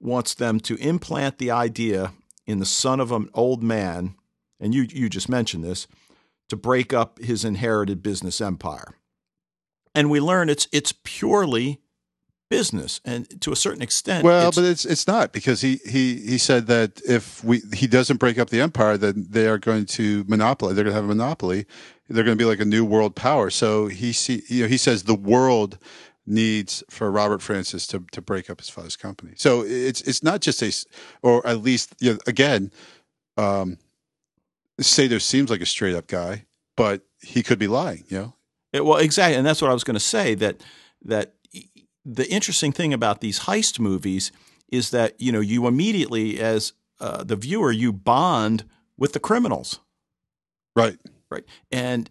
[0.00, 2.12] wants them to implant the idea
[2.46, 4.16] in the son of an old man,
[4.60, 5.86] and you you just mentioned this,
[6.48, 8.94] to break up his inherited business empire.
[9.94, 11.80] And we learn it's it's purely
[12.50, 16.16] business, and to a certain extent, Well, it's- but it's it's not because he, he
[16.16, 19.86] he said that if we he doesn't break up the empire, then they are going
[19.86, 20.74] to monopoly.
[20.74, 21.66] They're going to have a monopoly.
[22.08, 23.50] They're going to be like a new world power.
[23.50, 25.78] So he see you know he says the world
[26.26, 29.32] needs for Robert Francis to to break up his father's company.
[29.36, 30.70] So it's it's not just a
[31.22, 32.70] or at least you know, again,
[33.36, 33.78] um,
[34.80, 36.44] Sato seems like a straight up guy,
[36.76, 38.04] but he could be lying.
[38.08, 38.34] You know.
[38.72, 40.34] It- well, exactly, and that's what I was going to say.
[40.34, 40.62] That
[41.04, 41.34] that
[42.04, 44.30] the interesting thing about these heist movies
[44.70, 48.64] is that you know you immediately, as uh, the viewer, you bond
[48.96, 49.80] with the criminals,
[50.76, 50.98] Right.
[51.30, 51.44] right?
[51.72, 52.10] And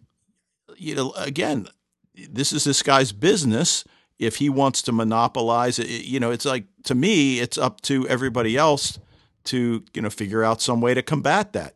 [0.78, 1.68] you know, again,
[2.16, 3.84] this is this guy's business.
[4.20, 8.08] If he wants to monopolize it, you know, it's like to me, it's up to
[8.08, 9.00] everybody else
[9.46, 11.76] to you know figure out some way to combat that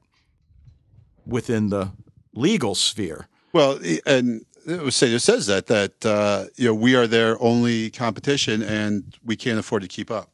[1.25, 1.91] within the
[2.33, 3.27] legal sphere.
[3.53, 7.89] Well, and it say it says that that uh, you know we are their only
[7.89, 10.29] competition, and we can't afford to keep up.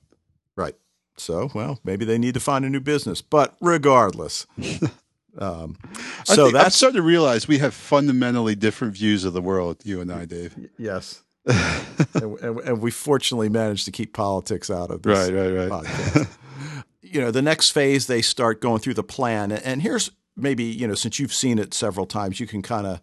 [0.56, 0.76] Right.
[1.16, 3.22] So, well, maybe they need to find a new business.
[3.22, 4.48] But regardless,
[5.38, 5.78] um,
[6.26, 9.78] so think- I'm that's starting to realize we have fundamentally different views of the world.
[9.84, 10.56] You and I, Dave.
[10.78, 11.22] yes.
[11.46, 15.70] and, and, and we fortunately managed to keep politics out of this Right, right, right.
[15.84, 16.38] podcast.
[17.02, 20.64] you know, the next phase they start going through the plan, and, and here's maybe
[20.64, 23.02] you know since you've seen it several times, you can kind of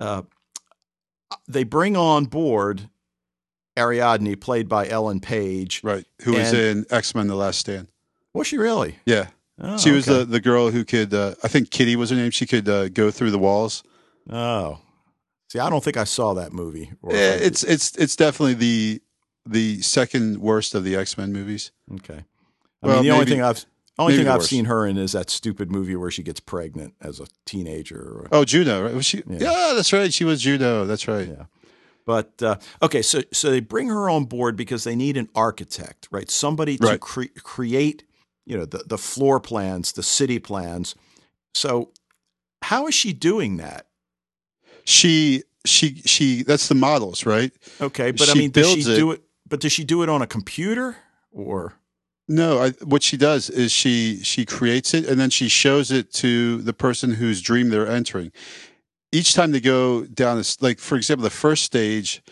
[0.00, 0.22] uh,
[1.48, 2.88] they bring on board
[3.78, 5.80] Ariadne, played by Ellen Page.
[5.82, 6.04] Right.
[6.22, 7.88] Who was in X Men: The Last Stand?
[8.34, 8.96] Was she really?
[9.06, 9.28] Yeah,
[9.60, 10.18] Oh, she was okay.
[10.20, 11.12] the the girl who could.
[11.14, 12.30] Uh, I think Kitty was her name.
[12.30, 13.82] She could uh, go through the walls.
[14.30, 14.78] Oh,
[15.50, 16.92] see, I don't think I saw that movie.
[17.04, 19.02] If Eh, it's it's it's definitely the
[19.46, 21.72] the second worst of the X Men movies.
[21.94, 22.24] okay.
[22.82, 23.64] I Well, mean, the only thing I've
[23.98, 24.50] only maybe thing I've worst.
[24.50, 28.26] seen her in is that stupid movie where she gets pregnant as a teenager.
[28.32, 28.84] Oh, Juno.
[28.84, 28.94] Right?
[28.94, 29.22] Was she?
[29.26, 29.38] Yeah.
[29.40, 29.72] Yeah.
[29.74, 30.12] that's right.
[30.12, 30.84] She was Juno.
[30.86, 31.28] That's right.
[31.28, 31.44] Yeah.
[32.04, 36.08] But uh, okay, so so they bring her on board because they need an architect,
[36.10, 36.28] right?
[36.30, 38.02] Somebody to cre- create,
[38.44, 40.96] you know, the the floor plans, the city plans.
[41.54, 41.90] So,
[42.62, 43.86] how is she doing that?
[44.84, 46.42] She she she.
[46.42, 47.52] That's the models, right?
[47.80, 49.22] Okay, but I mean, does she it- do it?
[49.48, 50.96] But does she do it on a computer
[51.30, 51.74] or?
[52.28, 56.12] No, I, what she does is she she creates it and then she shows it
[56.14, 58.32] to the person whose dream they're entering.
[59.10, 62.22] Each time they go down this, like for example, the first stage,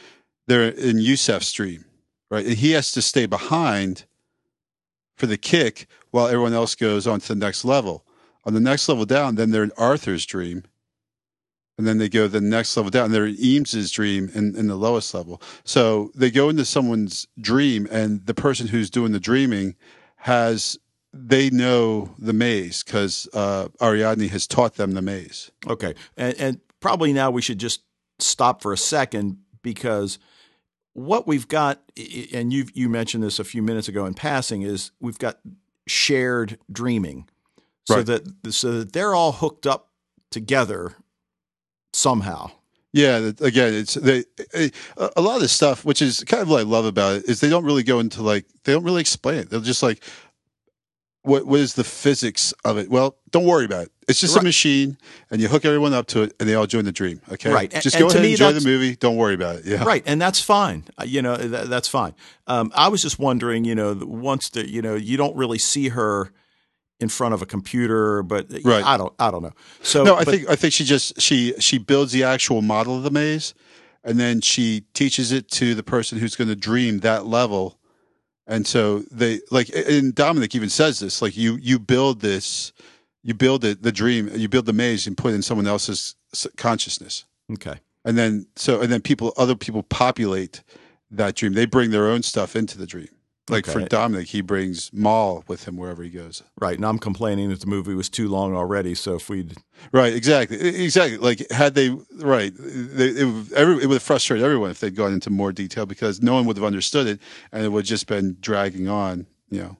[0.46, 1.84] they're in Yusuf's dream,
[2.30, 2.46] right?
[2.46, 4.04] And he has to stay behind
[5.16, 8.04] for the kick while everyone else goes on to the next level.
[8.44, 10.64] On the next level down, then they're in Arthur's dream.
[11.80, 13.10] And then they go the next level down.
[13.10, 15.40] They're in Eames's dream in, in the lowest level.
[15.64, 19.76] So they go into someone's dream, and the person who's doing the dreaming
[20.16, 20.78] has
[21.14, 25.50] they know the maze because uh, Ariadne has taught them the maze.
[25.66, 27.80] Okay, and, and probably now we should just
[28.18, 30.18] stop for a second because
[30.92, 31.80] what we've got,
[32.34, 35.38] and you you mentioned this a few minutes ago in passing, is we've got
[35.86, 37.26] shared dreaming,
[37.84, 38.04] so Right.
[38.04, 39.88] that so that they're all hooked up
[40.30, 40.96] together
[42.00, 42.50] somehow.
[42.92, 44.24] Yeah, again, it's they
[44.54, 44.70] a
[45.16, 47.38] a lot of this stuff, which is kind of what I love about it, is
[47.40, 49.50] they don't really go into like they don't really explain it.
[49.50, 50.02] They're just like,
[51.22, 52.90] what what is the physics of it?
[52.90, 53.92] Well, don't worry about it.
[54.08, 54.42] It's just Right.
[54.42, 54.96] a machine,
[55.30, 57.20] and you hook everyone up to it, and they all join the dream.
[57.30, 57.70] Okay, Right.
[57.70, 58.96] Just and go to ahead and enjoy the movie.
[58.96, 59.66] Don't worry about it.
[59.66, 60.82] Yeah, Right, and that's fine.
[60.98, 62.14] Uh, You know, that, that's fine.
[62.48, 65.90] Um, I was just wondering, you know, once that you know, you don't really see
[65.90, 66.32] her
[67.00, 68.84] in front of a computer, but Right.
[68.84, 69.52] I don't, I don't know.
[69.82, 72.96] So No, I but- think I think she just she she builds the actual model
[72.96, 73.54] of the maze,
[74.04, 77.78] and then she teaches it to the person who's going to dream that level,
[78.46, 82.72] and so they like and Dominic even says this like you you build this,
[83.22, 86.14] you build it the dream you build the maze and put it in someone else's
[86.56, 87.80] consciousness, okay.
[88.04, 90.62] and then so and then people other people populate
[91.10, 91.54] that dream.
[91.54, 93.08] They bring their own stuff into the dream.
[93.50, 96.42] Like for Dominic, he brings Mal with him wherever he goes.
[96.60, 98.94] Right, and I'm complaining that the movie was too long already.
[98.94, 99.54] So if we'd
[99.92, 101.18] Right, exactly, exactly.
[101.18, 104.94] Like had they right, they, it, would- every, it would have frustrated everyone if they'd
[104.96, 107.20] gone into more detail because no one would have understood it,
[107.52, 109.26] and it would have just been dragging on.
[109.50, 109.76] you know,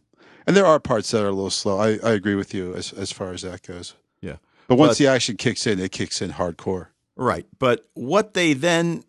[0.46, 1.78] and there are parts that are a little slow.
[1.78, 3.94] I, I agree with you as as far as that goes.
[4.20, 4.36] Yeah.
[4.68, 6.88] But once But- the action kicks in, it kicks in hardcore.
[7.16, 7.44] Right.
[7.58, 9.04] But what they then,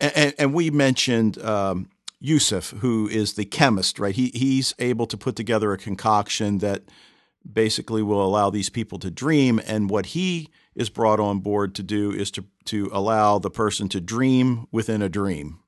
[0.00, 1.88] and, and we mentioned um,
[2.20, 4.14] Yusuf, who is the chemist, right?
[4.14, 6.82] He, he's able to put together a concoction that
[7.50, 9.60] basically will allow these people to dream.
[9.66, 13.88] And what he is brought on board to do is to, to allow the person
[13.88, 15.60] to dream within a dream.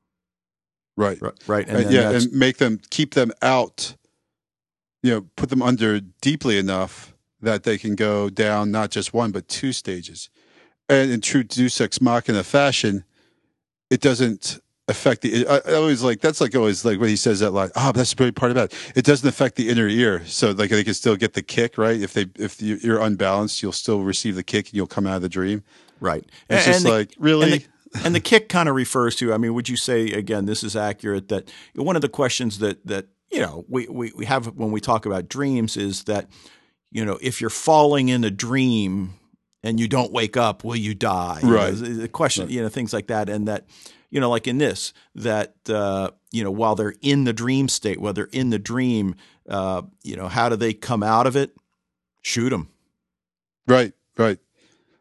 [0.97, 1.21] Right.
[1.23, 1.35] Right.
[1.47, 1.69] right?
[1.69, 3.97] And, yeah, and make them keep them out.
[5.03, 9.33] You know, put them under deeply enough that they can go down not just one
[9.33, 10.31] but two stages.
[10.89, 13.05] And in true Deus Ex Machina fashion,
[13.91, 14.61] it doesn't
[14.93, 15.47] affect the.
[15.49, 17.71] I, I always like that's like always like when he says that line.
[17.75, 18.93] Ah, but that's the great part about it.
[18.95, 22.01] It doesn't affect the inner ear, so like they can still get the kick right.
[22.01, 25.17] If they if you- you're unbalanced, you'll still receive the kick and you'll come out
[25.17, 25.65] of the dream.
[26.01, 26.25] right.
[26.49, 27.53] It's And- just the- like really.
[27.53, 27.67] And the,
[28.07, 29.35] and the kick kind of refers to.
[29.35, 30.47] I mean, would you say again?
[30.47, 31.29] This is accurate.
[31.29, 34.81] That one of the questions that that you know we, we we have when we
[34.81, 36.29] talk about dreams is that
[36.91, 39.15] you know if you're falling in a dream
[39.63, 41.39] and you don't wake up, will you die?
[41.43, 41.75] You know, Right.
[41.75, 43.67] the the question, you know, things like that, and that
[44.13, 47.99] you know, like in this, that uh, you know, while they're in the dream state,
[47.99, 49.17] while they're in the dream,
[49.49, 51.57] uh, you know, how do they come out of it?
[52.21, 52.69] Shoot them.
[53.67, 54.39] Right, right.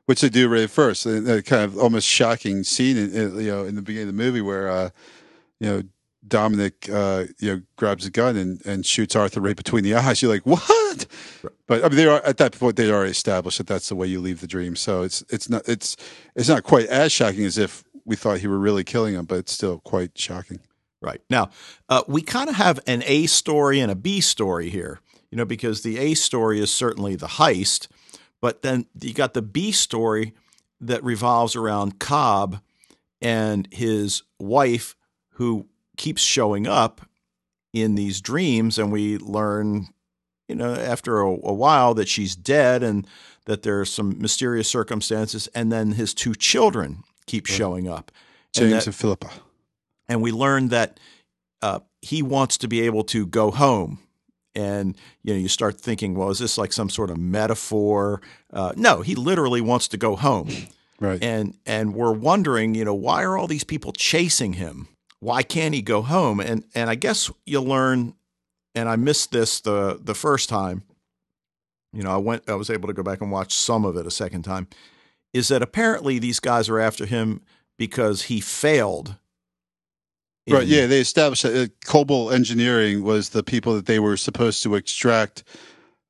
[0.05, 1.03] Which they do right at first.
[1.03, 4.41] That kind of almost shocking scene, in, you know, in the beginning of the movie
[4.41, 4.89] where, uh,
[5.59, 5.83] you know,
[6.25, 10.21] Dominic, uh, you know, grabs a gun and, and shoots Arthur right between the eyes.
[10.21, 11.05] You're like, what?
[11.67, 14.07] But I mean, they are at that point they already established that that's the way
[14.07, 14.77] you leave the dream.
[14.77, 15.97] So it's it's not it's
[16.35, 19.39] it's not quite as shocking as if we thought he were really killing him, but
[19.39, 20.59] it's still quite shocking.
[21.01, 21.21] Right.
[21.29, 21.49] Now,
[21.89, 24.99] uh, we kind of have an A story and a B story here,
[25.31, 27.87] you know, because the A story is certainly the heist,
[28.39, 30.33] but then you got the B story
[30.79, 32.61] that revolves around Cobb
[33.19, 34.95] and his wife
[35.33, 37.01] who keeps showing up
[37.73, 38.77] in these dreams.
[38.77, 39.87] And we learn,
[40.47, 43.07] you know, after a, a while that she's dead and
[43.45, 45.47] that there are some mysterious circumstances.
[45.55, 48.11] And then his two children keep showing up.
[48.55, 49.29] And James that- and Philippa.
[50.09, 50.99] and we learned that
[51.61, 53.99] uh, he wants to be able to go home.
[54.53, 58.21] And you know, you start thinking, well, is this like some sort of metaphor?
[58.51, 60.49] Uh, no, he literally wants to go home.
[60.99, 61.23] Right.
[61.23, 64.87] And and we're wondering, you know, why are all these people chasing him?
[65.19, 66.39] Why can't he go home?
[66.41, 68.13] And and I guess you'll learn.
[68.75, 70.83] And I missed this the the first time.
[71.93, 72.49] You know, I went.
[72.49, 74.67] I was able to go back and watch some of it a second time.
[75.33, 77.41] Is that apparently these guys are after him
[77.77, 79.15] because he failed
[80.49, 80.67] Right.
[80.67, 84.75] Yeah, they established that uh, Cobalt Engineering was the people that they were supposed to
[84.75, 85.43] extract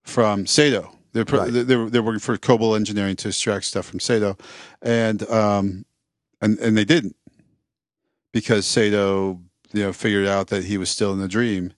[0.03, 0.91] from Sato.
[1.13, 1.51] They're Right.
[1.51, 4.37] they're, they're working for Cobalt Engineering to extract stuff from Sato,
[4.81, 5.85] and um,
[6.41, 7.15] and and they didn't
[8.31, 9.41] because Sato
[9.73, 11.73] you know figured out that he was still in the dream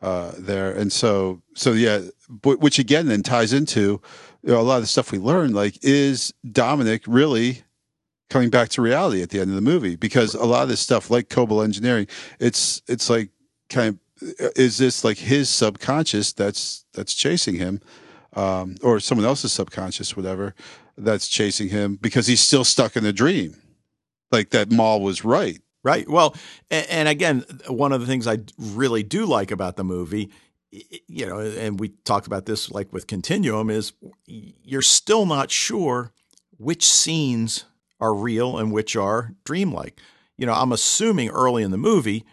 [0.00, 2.00] uh, there, and so so yeah,
[2.42, 4.00] which again then ties into
[4.42, 5.54] you know, a lot of the stuff we learned.
[5.54, 7.62] Like, is Dominic really?
[8.30, 10.80] coming back to reality at the end of the movie because a lot of this
[10.80, 12.06] stuff like Cobalt engineering
[12.38, 13.30] it's it's like
[13.70, 17.80] kind of is this like his subconscious that's that's chasing him
[18.34, 20.54] um, or someone else's subconscious whatever
[20.98, 23.56] that's chasing him because he's still stuck in the dream
[24.30, 26.08] like that Mal was right Right.
[26.08, 26.34] Well,
[26.70, 30.28] and, and again, one of the things I really do like about the movie,
[30.70, 33.92] you know, and we talked about this like with Continuum, is
[34.26, 36.12] you're still not sure
[36.58, 37.64] which scenes
[38.00, 39.98] are real and which are dreamlike.
[40.36, 42.24] You know, I'm assuming early in the movie.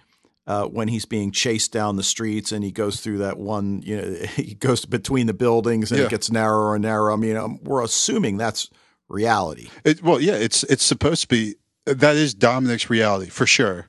[0.47, 3.99] Uh, when he's being chased down the streets and he goes through that one, you
[3.99, 6.05] know, he goes between the buildings and Yeah.
[6.05, 7.11] it gets narrower and narrower.
[7.11, 8.69] I mean, um, we're assuming that's
[9.09, 9.69] reality.
[9.83, 11.55] It, well, yeah, it's it's supposed to be
[11.87, 13.87] that is Dominic's reality for sure.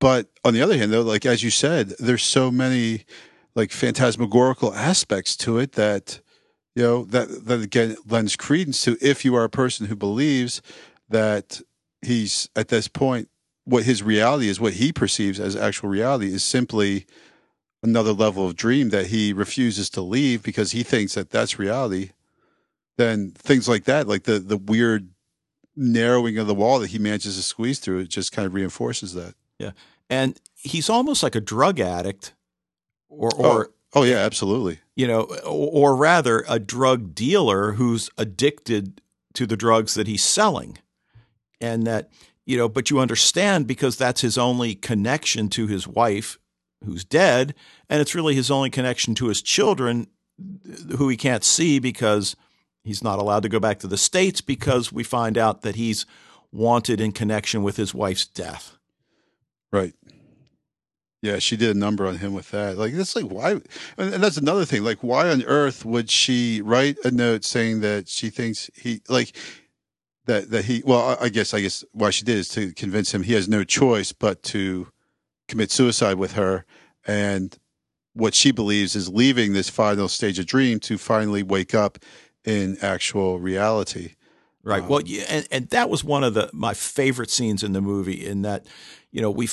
[0.00, 3.06] But on the other hand, though, like as you said, there's so many
[3.54, 6.20] like phantasmagorical aspects to it that
[6.74, 10.62] you know that that again lends credence to if you are a person who believes
[11.08, 11.60] that
[12.02, 13.28] he's at this point
[13.64, 17.06] what his reality is what he perceives as actual reality is simply
[17.82, 22.10] another level of dream that he refuses to leave because he thinks that that's reality
[22.96, 25.10] then things like that like the the weird
[25.76, 29.14] narrowing of the wall that he manages to squeeze through it just kind of reinforces
[29.14, 29.72] that Yeah.
[30.08, 32.34] And he's almost like a drug addict
[33.10, 38.10] or, oh, or oh yeah absolutely you know, or, or rather a drug dealer who's
[38.18, 39.00] addicted
[39.32, 40.76] to the drugs that he's selling.
[41.58, 42.10] And that,
[42.44, 46.38] you know, but you understand because that's his only connection to his wife
[46.84, 47.54] who's dead.
[47.88, 50.08] And it's really his only connection to his children
[50.98, 52.36] who he can't see because
[52.84, 56.04] he's not allowed to go back to the States because we find out that he's
[56.52, 58.76] wanted in connection with his wife's death.
[59.72, 59.94] right
[61.22, 62.78] Yeah, she did a number on him with that.
[62.78, 63.60] Like that's like why,
[63.98, 64.82] and that's another thing.
[64.82, 69.36] Like why on earth would she write a note saying that she thinks he like
[70.24, 70.82] that that he?
[70.84, 73.64] Well, I guess I guess why she did is to convince him he has no
[73.64, 74.88] choice but to
[75.46, 76.64] commit suicide with her,
[77.06, 77.58] and
[78.14, 81.98] what she believes is leaving this final stage of dream to finally wake up
[82.44, 84.14] in actual reality.
[84.62, 84.84] Right.
[84.84, 87.80] well, um, yeah, and, and that was one of the my favorite scenes in the
[87.80, 88.26] movie.
[88.26, 88.66] In that,
[89.10, 89.48] you know, we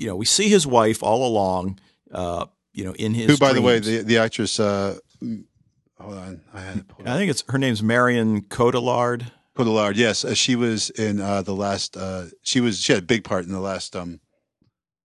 [0.00, 1.78] you know we see his wife all along.
[2.10, 4.58] Uh, you know, in his Who, by the way, the the actress.
[4.58, 9.30] Uh, hold on, I had I think it's her name's Marion Cotillard.
[9.56, 11.96] Cotillard, yes, uh, she was in uh, the last.
[11.96, 14.20] Uh, she was she had a big part in the last um,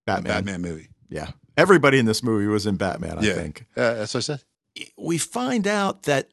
[0.06, 0.34] Batman.
[0.46, 0.89] Batman movie.
[1.10, 1.32] Yeah.
[1.58, 3.18] Everybody in this movie was in Batman.
[3.18, 3.66] I yeah, think.
[3.76, 4.43] Uh, that's what I said.
[4.98, 6.30] we find out that,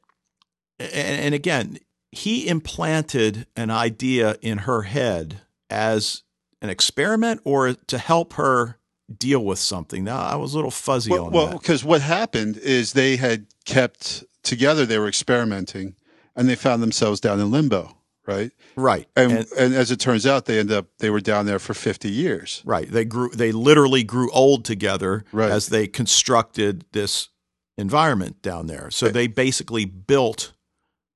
[0.81, 1.79] and, and again,
[2.11, 5.41] he implanted an idea in her head
[5.71, 6.25] as
[6.63, 8.79] an experiment or to help her
[9.15, 10.05] deal with something.
[10.05, 11.51] Now, I was a little fuzzy Well, on well, that.
[11.53, 14.87] Well, because what happened is they had kept together.
[14.87, 15.97] They were experimenting,
[16.35, 18.53] and they found themselves down in limbo, right?
[18.77, 19.07] Right.
[19.15, 21.75] And And- and, as it turns out, they end up they were down there for
[21.75, 22.63] fifty years.
[22.65, 22.91] Right.
[22.91, 23.29] They grew.
[23.31, 25.51] They literally grew old together Right.
[25.51, 27.29] as they constructed this
[27.77, 28.91] environment down there.
[28.91, 30.53] So eh they basically built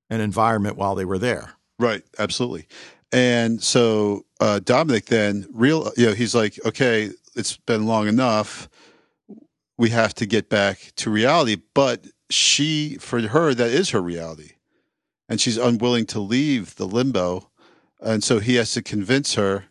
[0.09, 1.53] an environment while they were there.
[1.79, 2.67] Right, absolutely.
[3.11, 8.67] And so uh, Dominic then real, you know, he's like, okay, it's been long enough.
[9.77, 11.57] We have to get back to reality.
[11.73, 14.53] But she, for her, that is her reality,
[15.29, 17.49] and she's unwilling to leave the limbo,
[18.01, 19.65] and so he has to convince her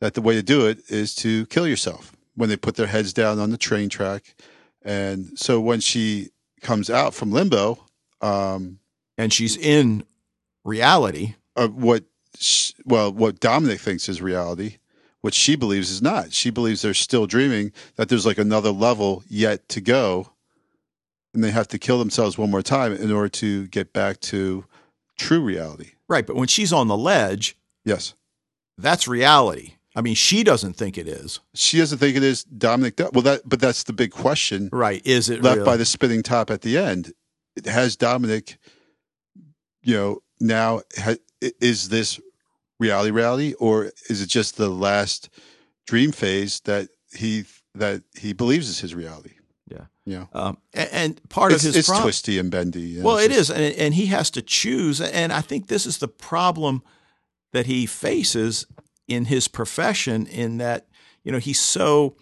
[0.00, 3.12] that the way to do it is to kill yourself when they put their heads
[3.12, 4.36] down on the train track.
[4.82, 7.84] And so when she comes out from limbo,
[8.20, 8.78] um,
[9.16, 10.04] And she's in
[10.64, 11.34] reality.
[11.56, 12.04] uh, what
[12.38, 14.78] sh- well what Dominic thinks is reality,
[15.20, 16.32] what she believes is not.
[16.32, 20.30] She believes they're still dreaming that there's like another level yet to go,
[21.34, 24.64] and they have to kill themselves one more time in order to get back to
[25.18, 25.90] true reality.
[26.08, 26.26] Right.
[26.26, 28.14] But when she's on the ledge, Yes,
[28.76, 29.74] that's reality.
[29.96, 31.40] I mean, she doesn't think it is.
[31.54, 32.44] she doesn't think it is.
[32.44, 33.10] Dominic does.
[33.12, 35.04] Well, that but that's the big question Right.
[35.04, 35.64] Is it left real?
[35.66, 37.12] by the spinning top at the end.
[37.66, 38.56] Has Dominic,
[39.82, 41.14] you know, now ha,
[41.60, 42.20] is this
[42.78, 45.28] reality reality or is it just the last
[45.86, 49.32] dream phase that he that he believes is his reality?
[49.70, 49.86] Yeah.
[50.06, 53.00] Yeah, Um, a- and, part it's, of his it's twisty and bendy.
[53.02, 55.02] Well, it just- is, and, and he has to choose.
[55.02, 56.82] And I think this is the problem
[57.52, 58.66] that he faces
[59.06, 60.26] in his profession.
[60.26, 60.86] In that,
[61.24, 62.16] you know, he's so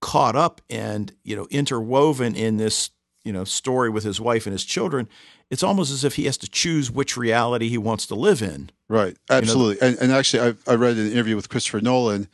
[0.00, 2.90] caught up and you know interwoven in this
[3.24, 5.08] you know story with his wife and his children.
[5.50, 8.70] It's almost as if he has to choose which reality he wants to live in.
[8.88, 9.86] Right, absolutely.
[9.86, 12.28] and, and actually, I, I read an interview with Christopher Nolan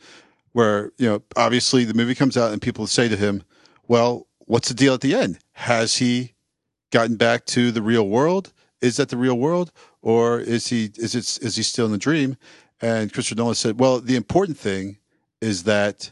[0.53, 3.43] where, you know, obviously the movie comes out and people say to him,
[3.87, 5.39] well, what's the deal at the end?
[5.53, 6.33] Has he
[6.91, 8.53] gotten back to the real world?
[8.81, 9.71] Is that the real world?
[10.01, 12.37] Or is he, is it, is he still in the dream?
[12.81, 14.97] And Christopher Nolan said, well, the important thing
[15.39, 16.11] is that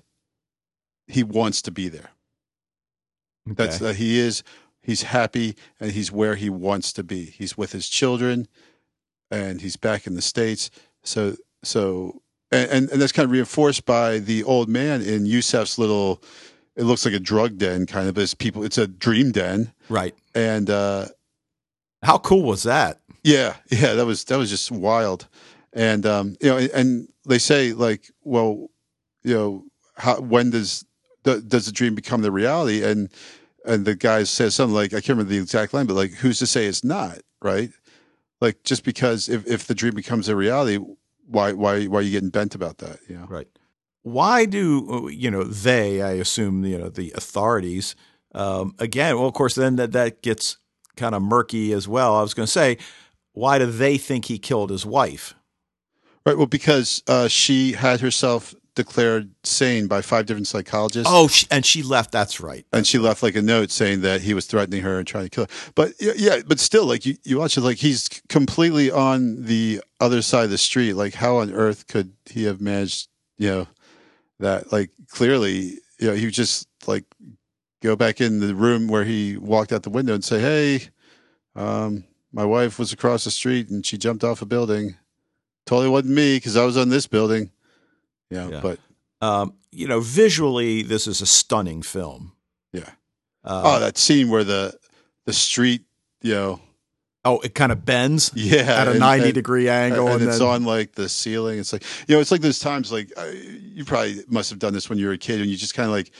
[1.08, 2.12] he wants to be there.
[3.46, 3.86] That's Okay.
[3.86, 4.44] that he is,
[4.90, 7.26] he's happy and he's where he wants to be.
[7.26, 8.48] He's with his children
[9.32, 10.70] and he's back in the states.
[11.04, 12.22] So so
[12.52, 16.22] and and, and that's kind of reinforced by the old man in Yusuf's little.
[16.76, 18.18] It looks like a drug den, kind of.
[18.18, 20.16] As people, it's a dream den, right.
[20.34, 21.08] and uh,
[22.04, 23.02] How cool was that?
[23.24, 25.28] yeah, yeah, that was that was just wild.
[25.74, 28.70] And um, you know, and, and they say like, well,
[29.24, 29.66] you know,
[29.98, 30.86] how when does
[31.24, 32.84] the, does the dream become the reality?
[32.84, 33.10] And
[33.70, 36.40] and the guy says something like, I can't remember the exact line, but like, who's
[36.40, 37.72] to say it's not right?
[38.42, 40.78] Like, just because if if the dream becomes a reality,
[41.26, 43.00] why why why are you getting bent about that?
[43.08, 43.48] You know, Right.
[44.02, 46.02] Why do you know they?
[46.02, 47.96] I assume you know the authorities.
[48.34, 50.58] Um, again, well, of course, then that that gets
[50.96, 52.16] kind of murky as well.
[52.16, 52.78] I was going to say,
[53.34, 55.36] why do they think he killed his wife?
[56.26, 56.38] right?
[56.38, 61.12] Well, because uh, she had herself declared sane by five different psychologists.
[61.14, 62.14] Oh, she, and she left.
[62.14, 62.66] That's right.
[62.72, 65.30] and she left like a note saying that he was threatening her and trying to
[65.30, 65.72] kill her.
[65.76, 69.82] But yeah, yeah, but still, like you, you watch it, like he's completely on the
[70.00, 70.94] other side of the street.
[70.94, 73.68] Like, how on earth could he have managed, you know,
[74.40, 74.72] that?
[74.72, 77.04] Like, clearly, you know, he would just like
[77.82, 80.88] go back in the room where he walked out the window and say, "Hey,
[81.54, 84.96] um, my wife was across the street and she jumped off a building.
[85.66, 87.52] Totally wasn't me because I was on this building."
[88.30, 88.60] Yeah, Yeah.
[88.62, 88.80] but
[89.22, 92.34] Um, you know, visually, this is a stunning film.
[92.72, 92.90] yeah.
[93.44, 94.78] Uh, oh, that scene where the
[95.26, 95.82] the street,
[96.22, 96.62] you know.
[97.26, 100.30] oh, it kind of bends Yeah, at a and- ninety and- degree angle, and, and,
[100.30, 101.60] it's then on like the ceiling.
[101.60, 104.74] It's like you know, it's like those times like uh, you probably must have done
[104.74, 106.12] this when you were a kid, and you just kind of like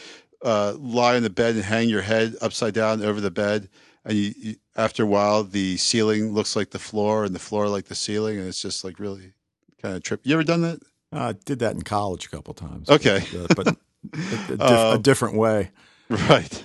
[0.44, 3.70] uh, lie on the bed and hang your head upside down over the bed,
[4.06, 7.68] and you, you, after a while the ceiling looks like the floor and the floor
[7.70, 9.34] like the ceiling, and it's just like really
[9.82, 10.22] kind of trip.
[10.24, 10.80] You ever done that?
[11.12, 12.90] I did that in college a couple times.
[12.90, 13.24] Okay,
[13.56, 15.72] but, but a, a, diff, um, a, different way,
[16.10, 16.64] right?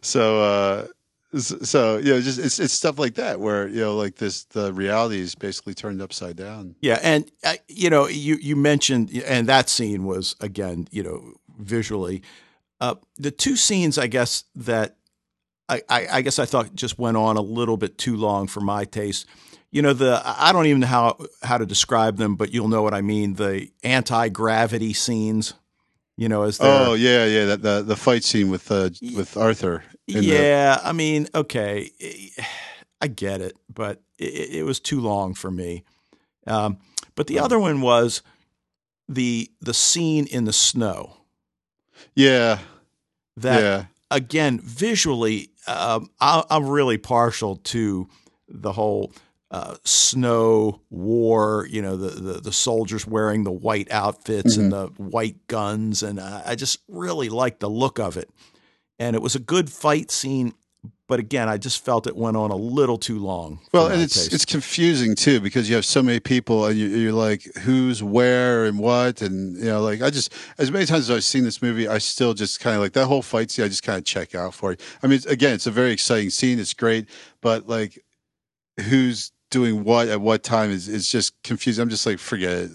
[0.00, 4.16] So, uh, so you know, just it's it's stuff like that where you know, like
[4.16, 6.76] this, the reality is basically turned upside down.
[6.80, 11.34] Yeah, and uh, you know, you you mentioned, and that scene was again, you know,
[11.58, 12.22] visually,
[12.80, 14.96] uh, the two scenes, I guess that
[15.68, 18.60] I, I, I guess I thought just went on a little bit too long for
[18.60, 19.26] my taste
[19.72, 22.82] you know the I don't even know how how to describe them, but you'll know
[22.82, 23.34] what I mean.
[23.34, 25.54] The anti gravity scenes,
[26.16, 29.36] you know, as they oh yeah yeah that the the fight scene with uh, with
[29.36, 29.82] Arthur.
[30.06, 31.90] Yeah, the- I mean, okay,
[33.00, 35.84] I get it, but it, it was too long for me.
[36.46, 36.76] Um,
[37.14, 38.22] but the other one was
[39.08, 41.16] the the scene in the snow.
[42.14, 42.58] Yeah,
[43.38, 43.84] that yeah.
[44.10, 48.06] again visually, um, I, I'm really partial to
[48.48, 49.12] the whole
[49.52, 54.62] uh, snow war, you know, the, the, the soldiers wearing the white outfits mm-hmm.
[54.62, 58.30] and the white guns, and uh, I just really liked the look of it.
[58.98, 60.54] And it was a good fight scene,
[61.06, 63.60] but again, I just felt it went on a little too long.
[63.72, 64.32] Well, and it's taste.
[64.32, 68.64] it's confusing too because you have so many people, and you, are like, who's where
[68.64, 71.60] and what, and you know, like I just as many times as I've seen this
[71.60, 73.66] movie, I still just kind of like that whole fight scene.
[73.66, 74.80] I just kind of check out for it.
[75.02, 76.58] I mean, again, it's a very exciting scene.
[76.58, 77.06] It's great,
[77.42, 78.02] but like,
[78.80, 81.82] who's doing what at what time is is just confusing.
[81.82, 82.70] I'm just like, forget it.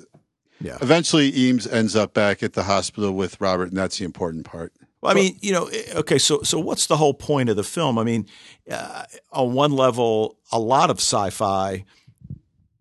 [0.62, 0.78] Yeah.
[0.82, 4.72] Eventually, Eames ends up back at the hospital with Robert, and that's the important part.
[5.02, 7.64] Well, I mean, you know, eh, okay, so so what's the whole point of the
[7.64, 8.00] film?
[8.00, 8.26] I mean,
[8.72, 11.84] uh, on one level, a lot of sci-fi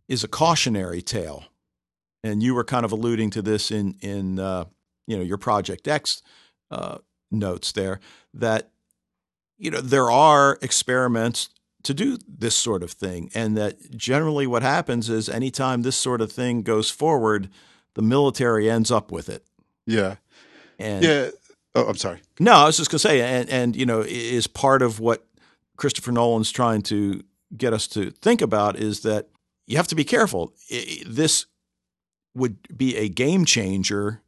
[0.09, 1.45] is a cautionary tale,
[2.23, 4.65] and you were kind of alluding to this in in uh,
[5.07, 6.23] you know your Project X
[6.71, 6.99] uh,
[7.31, 8.01] notes there
[8.33, 8.71] that
[9.59, 11.51] you know there are experiments
[11.87, 13.31] to do this sort of thing.
[13.35, 17.49] And that generally what happens is anytime this sort of thing goes forward,
[17.95, 19.45] the military ends up with it.
[19.87, 20.17] Yeah.
[20.79, 21.31] And yeah.
[21.75, 22.21] Oh, I'm sorry.
[22.41, 25.27] No, I was just going to say, and, and, you know, is part of what
[25.77, 27.23] Christopher Nolan's trying to
[27.57, 29.29] get us to think about is that
[29.67, 30.55] you have to be careful.
[31.07, 31.47] This
[32.35, 34.23] would be a game changer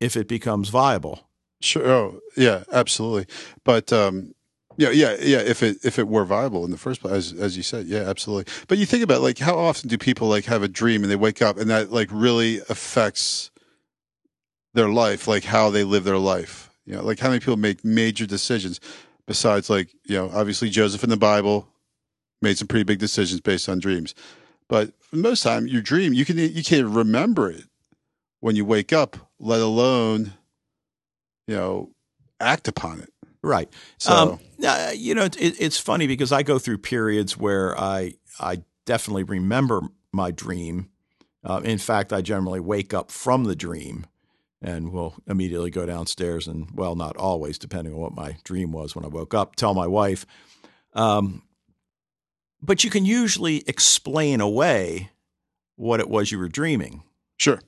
[0.00, 1.28] if it becomes viable.
[1.60, 1.86] Sure.
[1.88, 3.26] Oh, yeah, absolutely.
[3.64, 4.34] But um,
[4.76, 5.38] yeah, yeah, yeah.
[5.38, 8.00] If it if it were viable in the first place, as as you said, yeah,
[8.00, 8.52] absolutely.
[8.68, 11.16] But you think about like how often do people like have a dream and they
[11.16, 13.50] wake up and that like really affects
[14.74, 16.70] their life, like how they live their life.
[16.84, 18.80] You know, like how many people make major decisions
[19.26, 21.68] besides like you know obviously Joseph in the Bible
[22.42, 24.14] made some pretty big decisions based on dreams,
[24.68, 27.64] but most time your dream you can you can't remember it
[28.40, 30.34] when you wake up, let alone
[31.46, 31.90] you know
[32.40, 33.13] act upon it.
[33.44, 33.68] Right.
[33.98, 38.14] So, um, uh, you know, it, it's funny because I go through periods where I
[38.40, 39.82] I definitely remember
[40.12, 40.88] my dream.
[41.44, 44.06] Uh, in fact, I generally wake up from the dream
[44.62, 48.96] and will immediately go downstairs and, well, not always, depending on what my dream was
[48.96, 50.24] when I woke up, tell my wife.
[50.94, 51.42] Um,
[52.62, 55.10] but you can usually explain away
[55.76, 57.02] what it was you were dreaming.
[57.36, 57.60] Sure.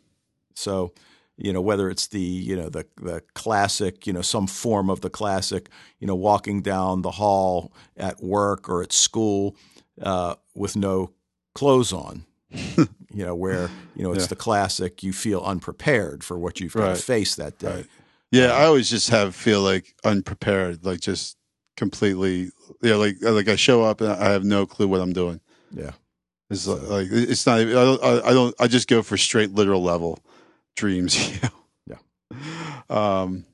[0.54, 0.94] So,
[1.36, 5.00] you know whether it's the you know the the classic you know some form of
[5.00, 5.68] the classic
[5.98, 9.56] you know walking down the hall at work or at school
[10.02, 11.12] uh, with no
[11.54, 12.86] clothes on you
[13.24, 14.28] know where you know it's yeah.
[14.28, 16.88] the classic you feel unprepared for what you've right.
[16.88, 17.86] got to face that day right.
[18.30, 21.36] yeah i always just have feel like unprepared like just
[21.76, 22.50] completely
[22.82, 25.40] yeah like like i show up and i have no clue what i'm doing
[25.72, 25.90] yeah
[26.48, 30.18] it's like it's not i don't i don't i just go for straight literal level
[30.76, 31.16] dreams.
[31.34, 31.98] You know?
[32.90, 33.20] Yeah.
[33.20, 33.44] Um,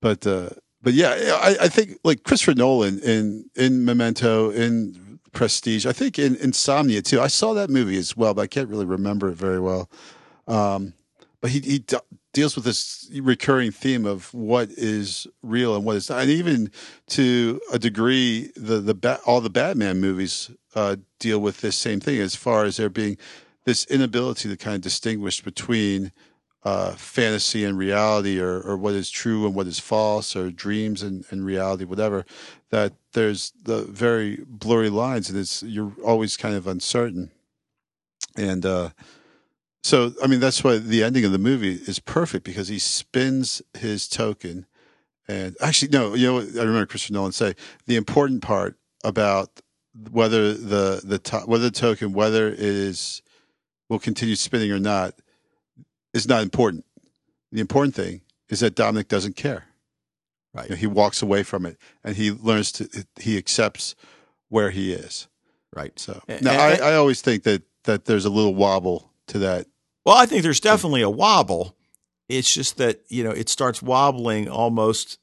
[0.00, 0.50] but uh,
[0.82, 5.84] but yeah, I, I think like Christopher Nolan in in Memento in Prestige.
[5.84, 7.20] I think in Insomnia too.
[7.20, 9.90] I saw that movie as well, but I can't really remember it very well.
[10.46, 10.94] Um,
[11.40, 11.96] but he he d-
[12.32, 16.70] deals with this recurring theme of what is real and what is not, and even
[17.08, 22.00] to a degree, the the ba- all the Batman movies uh, deal with this same
[22.00, 23.18] thing as far as there being
[23.64, 26.12] this inability to kind of distinguish between
[26.66, 31.00] uh, fantasy and reality or, or what is true and what is false or dreams
[31.00, 32.26] and, and reality whatever
[32.70, 37.30] that there's the very blurry lines and it's you're always kind of uncertain.
[38.36, 38.90] And uh,
[39.84, 43.62] so i mean that's why the ending of the movie is perfect because he spins
[43.78, 44.66] his token
[45.28, 47.54] and actually no you know i remember christopher nolan say
[47.86, 49.60] the important part about
[50.10, 53.22] whether the the to- whether the token whether it is
[53.88, 55.14] will continue spinning or not
[56.16, 56.84] is not important.
[57.52, 59.64] The important thing is that Dominic doesn't care.
[60.54, 60.64] Right.
[60.64, 62.88] You know, he walks away from it and he learns to
[63.20, 63.94] he accepts
[64.48, 65.28] where he is.
[65.74, 65.98] Right.
[65.98, 69.66] So now and- I, I always think that that there's a little wobble to that.
[70.04, 71.76] Well, I think there's definitely a wobble.
[72.28, 75.18] It's just that, you know, it starts wobbling almost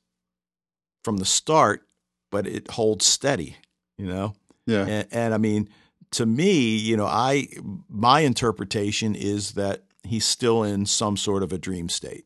[1.04, 1.86] from the start,
[2.32, 3.58] but it holds steady,
[3.98, 4.36] you know?
[4.66, 4.86] Yeah.
[4.86, 5.68] And, and I mean,
[6.12, 7.48] to me, you know, I
[7.90, 12.26] my interpretation is that he's still in some sort of a dream state.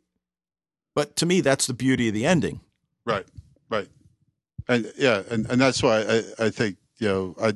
[0.96, 2.62] But to me, that's the beauty of the ending.
[3.06, 3.26] Right,
[3.70, 3.88] right,
[4.68, 7.54] and yeah, and, and that's why I, I think you know I,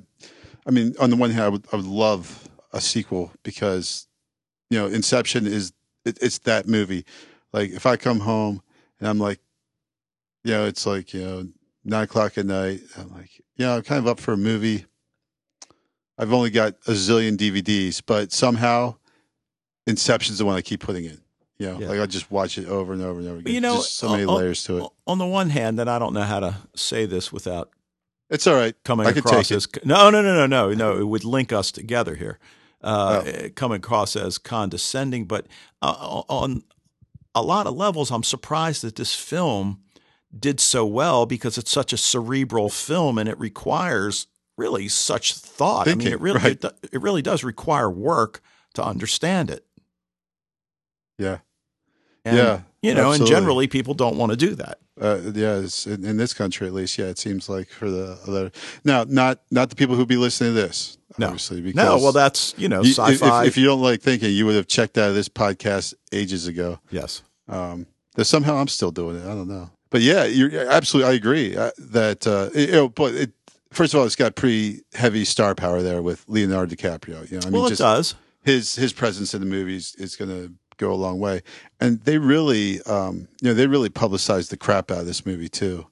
[0.66, 4.08] I mean on the one hand I would I would love a sequel because
[4.70, 5.74] you know Inception is
[6.06, 7.06] it, it's that movie.
[7.52, 8.62] Like if I come home
[9.00, 9.40] and I'm like,
[10.44, 11.48] you know, it's like you know
[11.84, 12.82] nine o'clock at night.
[12.98, 14.86] I'm like, you know, I'm kind of up for a movie.
[16.18, 18.96] I've only got a zillion DVDs, but somehow
[19.88, 21.22] Inception's the one I keep putting in.
[21.58, 21.90] You know, Yeah.
[21.90, 23.54] like I just watch it over and over and over again.
[23.54, 24.90] you know, Just so many on- layers to it.
[25.08, 27.70] On the one hand, and I don't know how to say this without
[28.30, 28.76] It's all right.
[28.84, 30.98] coming I across as no, no, no, no, no, no.
[30.98, 32.40] It would link us together here.
[32.84, 35.46] Uh, Coming across as condescending, but
[35.84, 36.64] uh, on
[37.36, 39.82] a lot of levels, I'm surprised that this film
[40.38, 44.26] did so well because it's such a cerebral film and it requires
[44.58, 45.88] really such thought.
[45.88, 46.64] I mean, it really right.
[46.64, 48.42] it, it really does require work
[48.74, 49.64] to understand it.
[51.22, 51.38] Yeah.
[52.24, 54.78] And, Yeah, you know, and generally people don't want to do that.
[55.00, 58.20] Uh, yeah, it's, in, in this country at least, yeah, it seems like for the
[58.28, 58.52] other.
[58.84, 61.28] Now, not not the people who would be listening to this, No.
[61.28, 61.62] obviously.
[61.62, 63.42] Because No, well, that's you know, you- sci-fi.
[63.44, 66.46] If, if you don't like thinking, you would have checked out of this podcast ages
[66.46, 66.80] ago.
[66.92, 69.24] yes, Um, that somehow I'm still doing it.
[69.26, 71.12] I don't know, but yeah, you're absolutely.
[71.12, 73.32] I agree uh, that uh, it, you know, but it,
[73.72, 77.26] first of all, it's got pretty heavy star power there with Leonardo DiCaprio.
[77.32, 78.14] You know, I mean, well, it just does.
[78.44, 80.54] his his presence in the movies is going to
[80.86, 81.42] go a long way.
[81.80, 85.50] And they really, um, you know, they really publicized the crap out of this movie
[85.50, 85.88] too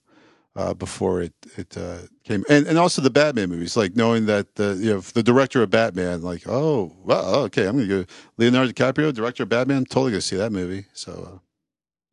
[0.56, 4.56] uh, before it it uh, came, and and also the Batman movies, like knowing that
[4.56, 8.12] the you know the director of Batman, like oh well, okay, I'm going to go
[8.38, 10.86] Leonardo DiCaprio, director of Batman, totally going to see that movie.
[10.94, 11.40] So uh,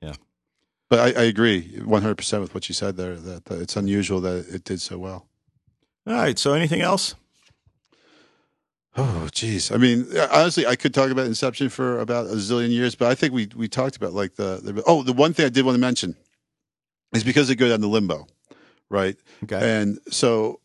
[0.06, 0.14] Yeah.
[0.88, 3.16] But I, I agree 100 percent with what you said there.
[3.16, 5.26] That, that it's unusual that it did so well.
[6.06, 6.38] All right.
[6.38, 7.16] So, anything else?
[8.96, 9.70] Oh, geez.
[9.70, 13.14] I mean, honestly, I could talk about Inception for about a zillion years, but I
[13.14, 15.74] think we we talked about like the, the oh, the one thing I did want
[15.74, 16.16] to mention
[17.12, 18.26] is because they go down to limbo,
[18.88, 19.16] right?
[19.44, 19.80] Okay.
[19.80, 20.60] And so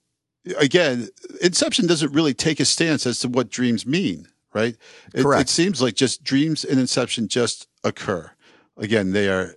[0.57, 1.09] again,
[1.41, 4.75] Inception doesn't really take a stance as to what dreams mean, right?
[5.13, 5.41] It, Correct.
[5.41, 8.31] it seems like just dreams in Inception just occur.
[8.77, 9.55] Again, they are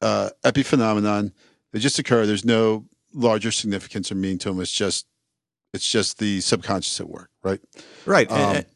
[0.00, 1.32] uh, epiphenomenon.
[1.72, 2.26] They just occur.
[2.26, 4.60] There's no larger significance or meaning to them.
[4.60, 5.06] It's just
[5.74, 7.60] it's just the subconscious at work, right?
[8.06, 8.30] right.
[8.30, 8.66] Um, And-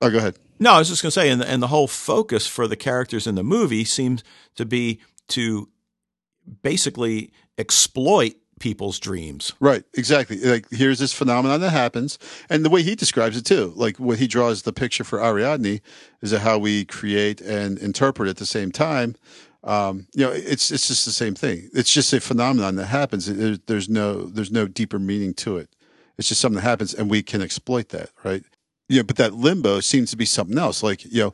[0.00, 0.36] oh, go ahead.
[0.58, 2.76] No, I was just going to say, and the, and the whole focus for the
[2.76, 4.22] characters in the movie seems
[4.54, 5.68] to be to
[6.62, 9.52] basically exploit people's dreams.
[9.58, 10.38] Right, exactly.
[10.38, 12.16] Like here's this phenomenon that happens,
[12.48, 15.80] and the way he describes it too, like what he draws the picture for Ariadne,
[16.20, 19.16] is how we create and interpret at the same time.
[19.64, 21.70] Um, you know, it's it's just the same thing.
[21.74, 23.26] It's just a phenomenon that happens.
[23.26, 25.68] There, there's no there's no deeper meaning to it.
[26.18, 28.44] It's just something that happens, and we can exploit that, right?
[28.88, 30.82] Yeah, but that limbo seems to be something else.
[30.82, 31.32] Like you know,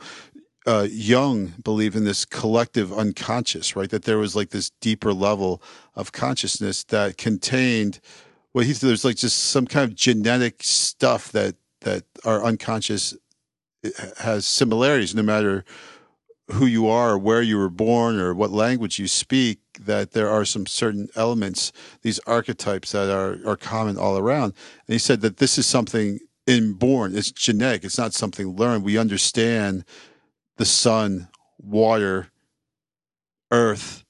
[0.66, 3.90] uh, Jung believed in this collective unconscious, right?
[3.90, 5.62] That there was like this deeper level
[5.94, 8.00] of consciousness that contained
[8.54, 13.14] well, he said, there's like just some kind of genetic stuff that that our unconscious
[13.84, 15.64] eh, has similarities, no matter
[16.52, 19.58] who you are, or where you were born, or what language you speak.
[19.80, 21.72] That there are some certain elements,
[22.02, 24.54] these archetypes that are are common all around.
[24.86, 27.16] And he said that this is something inborn.
[27.16, 27.84] It's genetic.
[27.84, 28.82] It's not something learned.
[28.84, 29.84] We understand
[30.56, 31.28] the sun,
[31.60, 32.28] water,
[33.50, 34.04] earth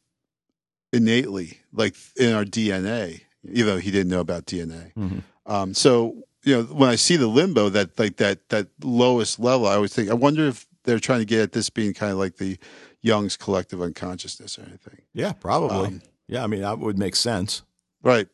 [0.92, 4.92] innately, like in our DNA, even though he didn't know about DNA.
[4.96, 5.22] Mhm.
[5.46, 9.66] Um, so, you know, when I see the limbo, that like that that lowest level,
[9.66, 12.18] I always think, I wonder if they're trying to get at this being kind of
[12.18, 12.58] like the
[13.00, 15.02] Jung's collective unconsciousness or anything.
[15.12, 15.86] Yeah, probably.
[15.86, 17.62] Um, yeah, I mean that would make sense.
[18.02, 18.28] Right.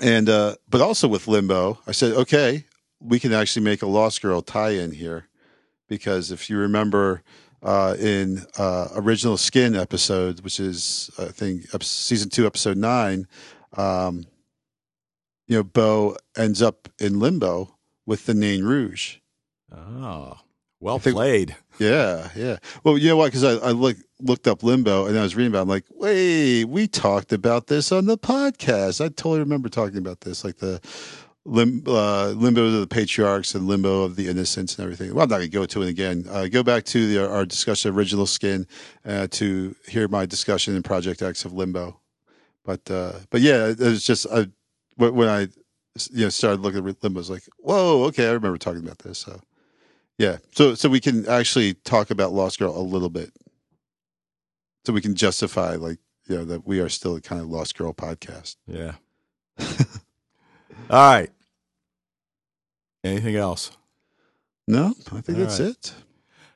[0.00, 2.66] And uh but also with Limbo, I said, okay,
[3.00, 5.28] we can actually make a Lost Girl tie-in here
[5.88, 7.22] because if you remember
[7.62, 13.26] uh in uh original Skin episode, which is I think season 2 episode 9,
[13.76, 14.26] um
[15.46, 19.16] you know, Bo ends up in limbo with the Nain Rouge.
[19.72, 20.38] Oh,
[20.80, 21.56] well think- played.
[21.78, 22.58] Yeah, yeah.
[22.84, 23.32] Well, you know what?
[23.32, 25.60] Because I, I look, looked up Limbo and I was reading about.
[25.60, 25.62] It.
[25.62, 29.02] I'm like, wait, we talked about this on the podcast.
[29.02, 30.78] I totally remember talking about this, like the
[31.46, 35.14] lim, uh, Limbo of the Patriarchs and Limbo of the Innocents and everything.
[35.14, 36.26] Well, I'm not going to go to it again.
[36.28, 38.66] Uh, go back to the, our discussion of Original Skin
[39.06, 41.98] uh, to hear my discussion in Project X of Limbo.
[42.64, 44.46] But uh, but yeah, it was just I
[44.96, 45.40] when when I
[46.10, 48.98] you know started looking at limbo, I was like, whoa, okay, I remember talking about
[48.98, 49.18] this.
[49.18, 49.40] So
[50.20, 53.32] yeah, so so we can actually talk about Lost Girl a little bit,
[54.84, 55.98] so we can justify like
[56.28, 58.56] you know that we are still a kind of Lost Girl podcast.
[58.66, 58.96] Yeah.
[60.90, 61.30] All right.
[63.02, 63.70] Anything else?
[64.68, 65.70] No, I think All that's right.
[65.70, 65.94] it.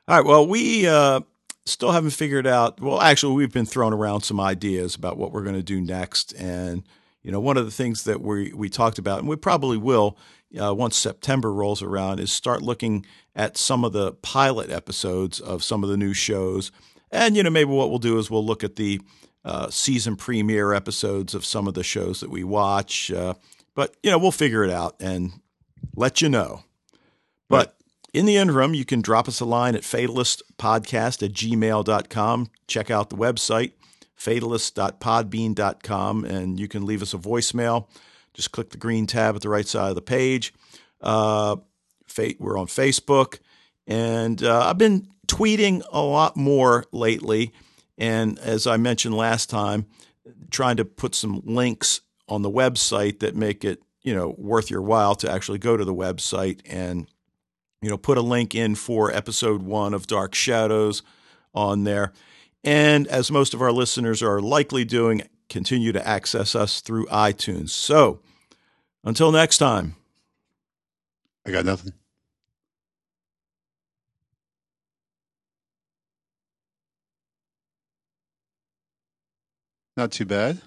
[0.07, 0.25] All right.
[0.27, 1.21] Well, we uh,
[1.65, 2.79] still haven't figured out.
[2.79, 6.33] Well, actually, we've been throwing around some ideas about what we're going to do next,
[6.33, 6.83] and
[7.23, 10.19] you know, one of the things that we we talked about, and we probably will
[10.61, 15.63] uh, once September rolls around, is start looking at some of the pilot episodes of
[15.63, 16.71] some of the new shows,
[17.11, 19.01] and you know, maybe what we'll do is we'll look at the
[19.43, 23.11] uh, season premiere episodes of some of the shows that we watch.
[23.11, 23.35] Uh,
[23.75, 25.33] but you know, we'll figure it out and
[25.95, 26.63] let you know.
[27.47, 27.75] But
[28.13, 32.49] in the interim, you can drop us a line at fatalistpodcast at gmail.com.
[32.67, 33.73] Check out the website,
[34.19, 37.87] fatalist.podbean.com, and you can leave us a voicemail.
[38.33, 40.53] Just click the green tab at the right side of the page.
[41.01, 41.57] Uh,
[42.39, 43.39] we're on Facebook,
[43.87, 47.53] and uh, I've been tweeting a lot more lately.
[47.97, 49.85] And as I mentioned last time,
[50.51, 54.81] trying to put some links on the website that make it you know worth your
[54.81, 57.07] while to actually go to the website and
[57.81, 61.03] you know put a link in for episode one of Dark Shadows
[61.53, 62.13] on there.
[62.63, 67.69] And as most of our listeners are likely doing, continue to access us through iTunes.
[67.69, 68.19] So
[69.03, 69.95] until next time.
[71.45, 71.93] I got nothing.
[79.97, 80.61] Not too bad.